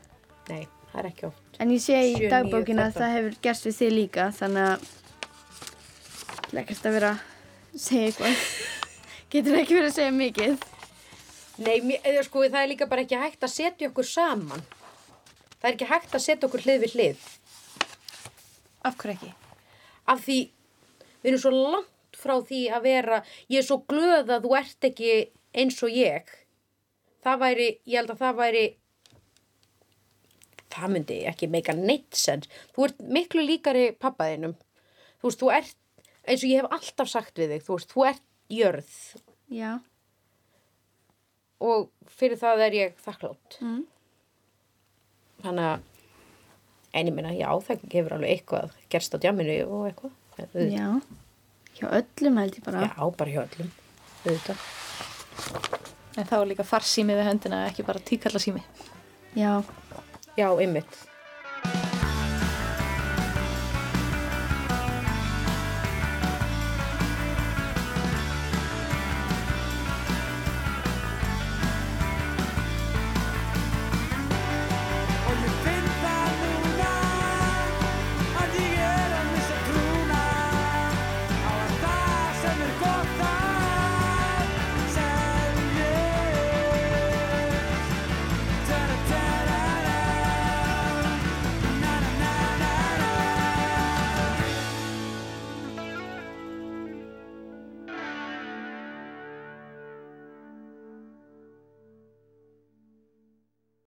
Nei, 0.49 0.69
það 0.93 0.99
er 1.03 1.09
ekki 1.11 1.27
oft. 1.27 1.43
En 1.59 1.71
ég 1.71 1.81
sé 1.83 1.99
í 1.99 2.15
Sjö, 2.15 2.23
níu, 2.23 2.31
dagbókina 2.31 2.87
að 2.91 2.97
það 3.01 3.15
hefur 3.17 3.35
gerst 3.43 3.67
við 3.67 3.77
þig 3.81 3.93
líka, 3.93 4.29
þannig 4.39 4.69
að 4.71 4.81
leggast 6.53 6.87
að 6.87 6.93
vera 6.99 7.11
að 7.17 7.81
segja 7.83 8.07
eitthvað. 8.13 8.47
Getur 9.33 9.59
ekki 9.59 9.75
verið 9.79 9.91
að 9.91 9.97
segja 9.99 10.15
mikið. 10.17 10.65
Nei, 11.61 11.99
eða 12.01 12.23
sko, 12.25 12.47
það 12.49 12.63
er 12.63 12.71
líka 12.71 12.89
bara 12.89 13.05
ekki 13.05 13.21
hægt 13.21 13.45
að 13.45 13.53
setja 13.53 13.91
okkur 13.91 14.09
saman. 14.09 14.63
Það 15.61 15.69
er 15.69 15.75
ekki 15.75 15.89
hægt 15.91 16.15
að 16.17 16.25
setja 16.25 16.49
okkur 16.49 16.65
hlið 16.65 16.85
við 16.87 16.95
hlið. 16.97 17.27
Af 18.89 18.97
hverju 18.99 19.17
ekki? 19.19 19.33
Af 20.11 20.23
því 20.25 20.39
við 21.23 21.31
erum 21.31 21.43
svo 21.43 21.53
langt 21.55 22.19
frá 22.23 22.35
því 22.49 22.63
að 22.75 22.87
vera, 22.89 23.21
ég 23.53 23.61
er 23.61 23.67
svo 23.67 23.83
glöð 23.91 24.33
að 24.33 24.47
þú 24.47 24.57
ert 24.59 24.89
ekki 24.89 25.13
eins 25.53 25.79
og 25.85 25.93
ég. 25.95 26.33
Það 27.23 27.45
væri, 27.45 27.69
ég 27.87 28.01
held 28.01 28.15
að 28.15 28.25
það 28.25 28.41
væri, 28.41 28.65
það 30.73 30.95
myndi 30.97 31.21
ekki 31.31 31.51
meika 31.53 31.77
neitt 31.79 32.19
sens. 32.19 32.51
Þú 32.75 32.89
ert 32.89 33.07
miklu 33.19 33.45
líkari 33.47 33.87
pappaðinum. 34.03 34.57
Þú 35.21 35.29
veist, 35.29 35.45
þú 35.45 35.53
ert, 35.55 35.79
eins 36.27 36.43
og 36.43 36.51
ég 36.51 36.63
hef 36.63 36.77
alltaf 36.79 37.13
sagt 37.13 37.39
við 37.39 37.55
þig, 37.55 37.67
þú 37.69 37.79
veist, 37.79 37.93
þú 37.93 38.09
ert 38.09 38.29
jörð 38.53 38.93
Já. 39.53 39.79
Og 41.63 41.89
fyrir 42.11 42.41
það 42.41 42.65
er 42.67 42.77
ég 42.79 43.01
þakklátt. 43.03 43.59
Mm. 43.63 43.83
Þannig 45.43 45.69
að, 45.69 45.85
en 46.99 47.11
ég 47.11 47.17
meina, 47.17 47.35
já, 47.37 47.49
það 47.67 47.87
gefur 47.95 48.17
alveg 48.19 48.35
eitthvað 48.37 48.75
gerst 48.93 49.17
á 49.17 49.23
djaminu 49.23 49.59
og 49.67 49.87
eitthvað. 49.91 50.19
Auðvitað. 50.33 50.73
Já. 50.73 50.89
Hjá 51.73 51.87
öllum 52.01 52.41
held 52.41 52.59
ég 52.59 52.67
bara. 52.67 52.85
Já, 52.89 53.05
bara 53.19 53.33
hjá 53.33 53.43
öllum, 53.47 53.71
auðvitað. 54.25 54.67
En 56.21 56.29
þá 56.29 56.35
er 56.39 56.51
líka 56.51 56.67
farsími 56.69 57.17
við 57.17 57.29
höndina, 57.31 57.63
ekki 57.71 57.87
bara 57.89 58.03
tíkallasími. 58.05 58.63
Já. 59.39 59.63
Já, 60.37 60.49
ymmit. 60.61 60.99